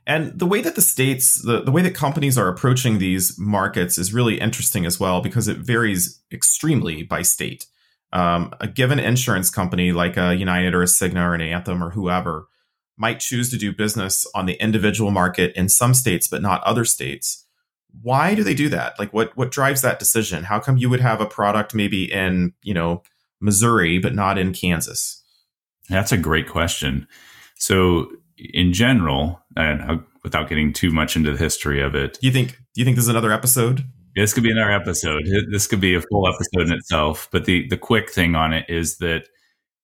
And 0.07 0.39
the 0.39 0.45
way 0.45 0.61
that 0.61 0.75
the 0.75 0.81
states, 0.81 1.41
the, 1.43 1.61
the 1.61 1.71
way 1.71 1.81
that 1.81 1.93
companies 1.93 2.37
are 2.37 2.47
approaching 2.47 2.97
these 2.97 3.37
markets 3.37 3.97
is 3.97 4.13
really 4.13 4.39
interesting 4.39 4.85
as 4.85 4.97
well 5.01 5.19
because 5.21 5.49
it 5.49 5.57
varies 5.57 6.21
extremely 6.31 7.03
by 7.03 7.21
state. 7.21 7.67
Um, 8.13 8.53
a 8.61 8.69
given 8.69 8.99
insurance 8.99 9.49
company 9.49 9.91
like 9.91 10.15
a 10.15 10.33
United 10.33 10.73
or 10.73 10.81
a 10.81 10.85
Cigna 10.85 11.27
or 11.27 11.33
an 11.35 11.41
Anthem 11.41 11.83
or 11.83 11.89
whoever 11.89 12.47
might 12.95 13.19
choose 13.19 13.51
to 13.51 13.57
do 13.57 13.73
business 13.73 14.25
on 14.33 14.45
the 14.45 14.53
individual 14.53 15.11
market 15.11 15.53
in 15.57 15.67
some 15.67 15.93
states, 15.93 16.25
but 16.25 16.41
not 16.41 16.63
other 16.63 16.85
states. 16.85 17.45
Why 18.01 18.33
do 18.33 18.43
they 18.43 18.53
do 18.53 18.69
that? 18.69 18.97
Like, 18.97 19.11
what 19.11 19.35
what 19.35 19.51
drives 19.51 19.81
that 19.81 19.99
decision? 19.99 20.45
How 20.45 20.59
come 20.59 20.77
you 20.77 20.89
would 20.89 21.01
have 21.01 21.19
a 21.19 21.25
product 21.25 21.75
maybe 21.75 22.09
in 22.09 22.53
you 22.63 22.73
know 22.73 23.03
Missouri 23.41 23.99
but 23.99 24.15
not 24.15 24.37
in 24.37 24.53
Kansas? 24.53 25.21
That's 25.89 26.13
a 26.13 26.17
great 26.17 26.47
question. 26.47 27.07
So, 27.55 28.09
in 28.37 28.73
general, 28.73 29.41
and 29.55 30.03
without 30.23 30.49
getting 30.49 30.73
too 30.73 30.91
much 30.91 31.15
into 31.15 31.31
the 31.31 31.37
history 31.37 31.81
of 31.81 31.95
it, 31.95 32.17
do 32.19 32.27
you 32.27 32.33
think 32.33 32.51
do 32.51 32.81
you 32.81 32.85
think 32.85 32.95
this 32.95 33.05
is 33.05 33.09
another 33.09 33.31
episode? 33.31 33.83
This 34.15 34.33
could 34.33 34.43
be 34.43 34.51
another 34.51 34.71
episode. 34.71 35.23
This 35.51 35.67
could 35.67 35.79
be 35.79 35.93
a 35.93 36.01
full 36.01 36.27
episode 36.27 36.67
in 36.67 36.73
itself. 36.73 37.29
But 37.31 37.45
the 37.45 37.67
the 37.67 37.77
quick 37.77 38.09
thing 38.09 38.35
on 38.35 38.53
it 38.53 38.65
is 38.69 38.97
that 38.97 39.27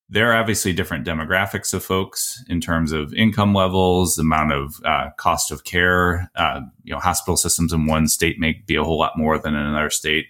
there 0.09 0.31
are 0.31 0.39
obviously 0.39 0.73
different 0.73 1.07
demographics 1.07 1.73
of 1.73 1.83
folks 1.83 2.43
in 2.47 2.61
terms 2.61 2.91
of 2.91 3.13
income 3.13 3.53
levels, 3.53 4.17
amount 4.17 4.51
of 4.51 4.75
uh, 4.85 5.09
cost 5.17 5.51
of 5.51 5.63
care. 5.63 6.29
Uh, 6.35 6.61
you 6.83 6.93
know, 6.93 6.99
hospital 6.99 7.37
systems 7.37 7.73
in 7.73 7.87
one 7.87 8.07
state 8.07 8.39
may 8.39 8.61
be 8.67 8.75
a 8.75 8.83
whole 8.83 8.99
lot 8.99 9.17
more 9.17 9.37
than 9.39 9.55
in 9.55 9.61
another 9.61 9.89
state. 9.89 10.25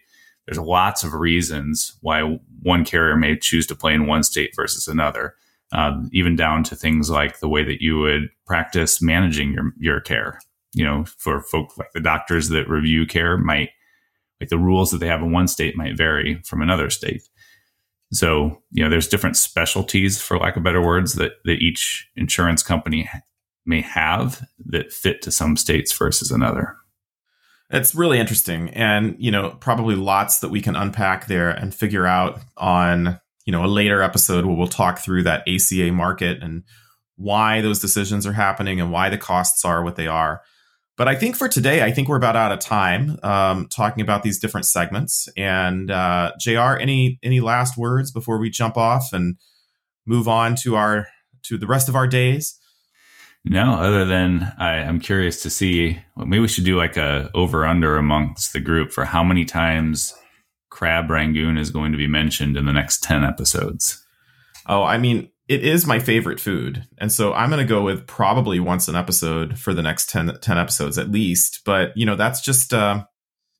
There's 0.45 0.59
lots 0.59 1.03
of 1.03 1.13
reasons 1.13 1.97
why 2.01 2.39
one 2.61 2.85
carrier 2.85 3.15
may 3.15 3.37
choose 3.37 3.65
to 3.67 3.75
play 3.75 3.93
in 3.93 4.07
one 4.07 4.23
state 4.23 4.51
versus 4.55 4.87
another, 4.87 5.35
uh, 5.73 5.99
even 6.13 6.37
down 6.37 6.63
to 6.63 6.75
things 6.75 7.09
like 7.09 7.39
the 7.39 7.49
way 7.49 7.65
that 7.65 7.81
you 7.81 7.99
would 7.99 8.29
practice 8.45 9.01
managing 9.01 9.51
your 9.51 9.73
your 9.77 9.99
care. 9.99 10.39
You 10.73 10.85
know, 10.85 11.05
for 11.17 11.41
folks 11.41 11.77
like 11.77 11.91
the 11.93 11.99
doctors 11.99 12.49
that 12.49 12.69
review 12.69 13.05
care 13.05 13.37
might 13.37 13.69
like 14.39 14.49
the 14.49 14.57
rules 14.57 14.91
that 14.91 14.97
they 14.97 15.07
have 15.07 15.21
in 15.21 15.31
one 15.31 15.47
state 15.47 15.77
might 15.77 15.97
vary 15.97 16.41
from 16.43 16.61
another 16.61 16.89
state. 16.89 17.21
So, 18.11 18.61
you 18.71 18.83
know, 18.83 18.89
there's 18.89 19.07
different 19.07 19.37
specialties, 19.37 20.21
for 20.21 20.37
lack 20.37 20.55
of 20.55 20.63
better 20.63 20.81
words, 20.81 21.13
that, 21.13 21.33
that 21.45 21.59
each 21.61 22.07
insurance 22.15 22.61
company 22.61 23.09
may 23.65 23.81
have 23.81 24.45
that 24.65 24.91
fit 24.91 25.21
to 25.23 25.31
some 25.31 25.57
states 25.57 25.91
versus 25.97 26.29
another. 26.29 26.75
It's 27.71 27.95
really 27.95 28.19
interesting. 28.19 28.69
And, 28.69 29.15
you 29.17 29.31
know, 29.31 29.57
probably 29.59 29.95
lots 29.95 30.39
that 30.39 30.49
we 30.49 30.61
can 30.61 30.75
unpack 30.75 31.25
there 31.25 31.49
and 31.49 31.73
figure 31.73 32.05
out 32.05 32.39
on, 32.57 33.19
you 33.45 33.51
know, 33.51 33.65
a 33.65 33.67
later 33.67 34.01
episode 34.01 34.45
where 34.45 34.55
we'll 34.55 34.67
talk 34.67 34.99
through 34.99 35.23
that 35.23 35.47
ACA 35.47 35.91
market 35.91 36.41
and 36.41 36.63
why 37.15 37.61
those 37.61 37.79
decisions 37.79 38.25
are 38.25 38.33
happening 38.33 38.79
and 38.79 38.91
why 38.91 39.09
the 39.09 39.17
costs 39.17 39.63
are 39.65 39.83
what 39.83 39.95
they 39.95 40.07
are. 40.07 40.41
But 40.95 41.07
I 41.07 41.15
think 41.15 41.35
for 41.35 41.49
today, 41.49 41.83
I 41.83 41.91
think 41.91 42.07
we're 42.07 42.17
about 42.17 42.35
out 42.35 42.51
of 42.51 42.59
time 42.59 43.17
um, 43.23 43.67
talking 43.67 44.01
about 44.01 44.21
these 44.21 44.39
different 44.39 44.67
segments. 44.67 45.27
And 45.35 45.89
uh, 45.89 46.33
Jr., 46.39 46.77
any 46.79 47.17
any 47.23 47.39
last 47.39 47.77
words 47.77 48.11
before 48.11 48.37
we 48.37 48.51
jump 48.51 48.77
off 48.77 49.11
and 49.11 49.37
move 50.05 50.27
on 50.27 50.55
to 50.57 50.75
our 50.75 51.07
to 51.43 51.57
the 51.57 51.67
rest 51.67 51.89
of 51.89 51.95
our 51.95 52.07
days? 52.07 52.59
No, 53.45 53.73
other 53.73 54.05
than 54.05 54.53
I, 54.57 54.75
am 54.75 54.99
curious 54.99 55.41
to 55.43 55.49
see. 55.49 55.99
Well, 56.15 56.27
maybe 56.27 56.41
we 56.41 56.47
should 56.47 56.63
do 56.63 56.77
like 56.77 56.95
a 56.95 57.29
over 57.33 57.65
under 57.65 57.97
amongst 57.97 58.53
the 58.53 58.61
group 58.61 58.91
for 58.91 59.03
how 59.03 59.23
many 59.23 59.43
times 59.43 60.13
crab 60.73 61.09
rangoon 61.09 61.57
is 61.57 61.69
going 61.69 61.91
to 61.91 61.97
be 61.97 62.07
mentioned 62.07 62.57
in 62.57 62.65
the 62.65 62.73
next 62.73 63.03
ten 63.03 63.23
episodes. 63.23 64.03
Oh, 64.67 64.83
I 64.83 64.97
mean, 64.97 65.29
it 65.47 65.63
is 65.63 65.85
my 65.85 65.99
favorite 65.99 66.39
food. 66.39 66.85
And 66.97 67.11
so 67.11 67.33
I'm 67.33 67.49
going 67.49 67.65
to 67.65 67.69
go 67.69 67.83
with 67.83 68.07
probably 68.07 68.59
once 68.59 68.87
an 68.87 68.95
episode 68.95 69.59
for 69.59 69.73
the 69.73 69.81
next 69.81 70.09
10, 70.09 70.39
10 70.41 70.57
episodes 70.57 70.97
at 70.97 71.11
least. 71.11 71.61
But, 71.65 71.91
you 71.95 72.05
know, 72.05 72.15
that's 72.15 72.41
just, 72.41 72.73
uh, 72.73 73.03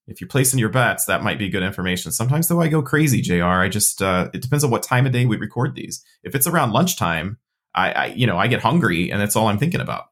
if 0.07 0.21
you're 0.21 0.29
placing 0.29 0.59
your 0.59 0.69
bets, 0.69 1.05
that 1.05 1.23
might 1.23 1.37
be 1.37 1.49
good 1.49 1.63
information. 1.63 2.11
Sometimes, 2.11 2.47
though, 2.47 2.61
I 2.61 2.69
go 2.69 2.81
crazy, 2.81 3.21
JR. 3.21 3.43
I 3.43 3.67
just, 3.67 4.01
uh, 4.01 4.29
it 4.33 4.41
depends 4.41 4.63
on 4.63 4.71
what 4.71 4.83
time 4.83 5.05
of 5.05 5.11
day 5.11 5.25
we 5.25 5.37
record 5.37 5.75
these. 5.75 6.03
If 6.23 6.35
it's 6.35 6.47
around 6.47 6.71
lunchtime, 6.71 7.37
I, 7.75 7.91
I, 7.91 8.05
you 8.07 8.27
know, 8.27 8.37
I 8.37 8.47
get 8.47 8.61
hungry 8.61 9.11
and 9.11 9.19
that's 9.19 9.35
all 9.35 9.47
I'm 9.47 9.57
thinking 9.57 9.81
about. 9.81 10.05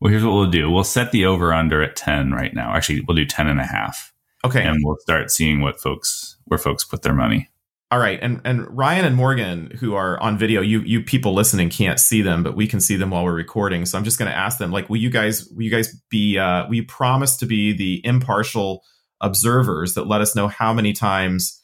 Well, 0.00 0.10
here's 0.10 0.24
what 0.24 0.32
we'll 0.32 0.50
do 0.50 0.70
we'll 0.70 0.82
set 0.82 1.12
the 1.12 1.26
over 1.26 1.52
under 1.52 1.82
at 1.82 1.94
10 1.94 2.32
right 2.32 2.54
now. 2.54 2.74
Actually, 2.74 3.02
we'll 3.02 3.16
do 3.16 3.26
10 3.26 3.48
and 3.48 3.60
a 3.60 3.66
half. 3.66 4.12
Okay. 4.44 4.64
And 4.64 4.78
we'll 4.82 4.96
start 5.00 5.30
seeing 5.30 5.60
what 5.60 5.80
folks, 5.80 6.31
where 6.46 6.58
folks 6.58 6.84
put 6.84 7.02
their 7.02 7.14
money. 7.14 7.48
All 7.92 7.98
right, 7.98 8.18
and 8.22 8.40
and 8.46 8.66
Ryan 8.74 9.04
and 9.04 9.16
Morgan, 9.16 9.70
who 9.78 9.94
are 9.94 10.18
on 10.20 10.38
video, 10.38 10.62
you 10.62 10.80
you 10.80 11.02
people 11.02 11.34
listening 11.34 11.68
can't 11.68 12.00
see 12.00 12.22
them, 12.22 12.42
but 12.42 12.56
we 12.56 12.66
can 12.66 12.80
see 12.80 12.96
them 12.96 13.10
while 13.10 13.22
we're 13.22 13.34
recording. 13.34 13.84
So 13.84 13.98
I'm 13.98 14.04
just 14.04 14.18
going 14.18 14.30
to 14.30 14.36
ask 14.36 14.56
them, 14.56 14.72
like, 14.72 14.88
will 14.88 14.96
you 14.96 15.10
guys 15.10 15.46
will 15.48 15.62
you 15.62 15.70
guys 15.70 15.94
be 16.08 16.38
uh, 16.38 16.66
will 16.66 16.76
you 16.76 16.86
promise 16.86 17.36
to 17.36 17.46
be 17.46 17.76
the 17.76 18.00
impartial 18.06 18.82
observers 19.20 19.92
that 19.92 20.06
let 20.06 20.22
us 20.22 20.34
know 20.34 20.48
how 20.48 20.72
many 20.72 20.94
times 20.94 21.62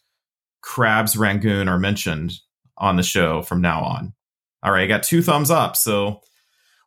crabs 0.61 1.17
rangoon 1.17 1.67
are 1.67 1.79
mentioned 1.79 2.35
on 2.77 2.97
the 2.97 3.03
show 3.03 3.41
from 3.41 3.63
now 3.63 3.83
on? 3.83 4.13
All 4.63 4.71
right, 4.71 4.85
I 4.85 4.87
got 4.87 5.05
two 5.05 5.23
thumbs 5.23 5.51
up. 5.51 5.77
So, 5.77 6.21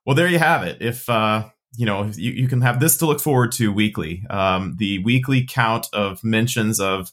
well, 0.05 0.15
there 0.15 0.27
you 0.27 0.37
have 0.37 0.61
it. 0.61 0.77
If 0.81 1.09
uh, 1.09 1.45
you 1.75 1.87
know, 1.87 2.11
you, 2.15 2.31
you 2.31 2.47
can 2.47 2.61
have 2.61 2.79
this 2.79 2.95
to 2.97 3.07
look 3.07 3.19
forward 3.19 3.53
to 3.53 3.73
weekly. 3.73 4.23
Um, 4.29 4.75
the 4.77 4.99
weekly 4.99 5.47
count 5.49 5.87
of 5.93 6.23
mentions 6.23 6.79
of 6.79 7.11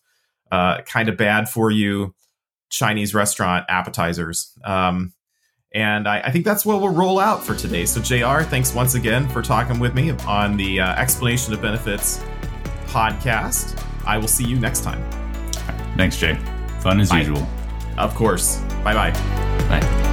uh, 0.51 0.83
kind 0.83 1.09
of 1.09 1.17
bad 1.17 1.49
for 1.49 1.71
you 1.71 2.15
Chinese 2.71 3.15
restaurant 3.15 3.65
appetizers. 3.69 4.57
Um, 4.65 5.13
and 5.75 6.09
I, 6.09 6.21
I, 6.21 6.31
think 6.31 6.47
that's 6.47 6.65
what 6.65 6.81
we'll 6.81 6.95
roll 6.95 7.19
out 7.19 7.45
for 7.45 7.55
today. 7.55 7.85
So, 7.85 8.01
JR, 8.01 8.43
thanks 8.43 8.75
once 8.75 8.95
again 8.95 9.29
for 9.29 9.43
talking 9.43 9.79
with 9.79 9.95
me 9.95 10.13
on 10.27 10.57
the 10.57 10.81
uh, 10.81 10.95
Explanation 10.95 11.53
of 11.53 11.61
Benefits 11.61 12.23
podcast. 12.87 13.83
I 14.07 14.17
will 14.17 14.29
see 14.29 14.45
you 14.45 14.59
next 14.59 14.83
time. 14.83 15.03
Thanks, 15.97 16.17
Jay. 16.17 16.39
Fun 16.81 17.01
as 17.01 17.11
Bye. 17.11 17.19
usual. 17.19 17.47
Of 17.99 18.15
course. 18.15 18.61
Bye-bye. 18.83 19.11
Bye. 19.69 20.08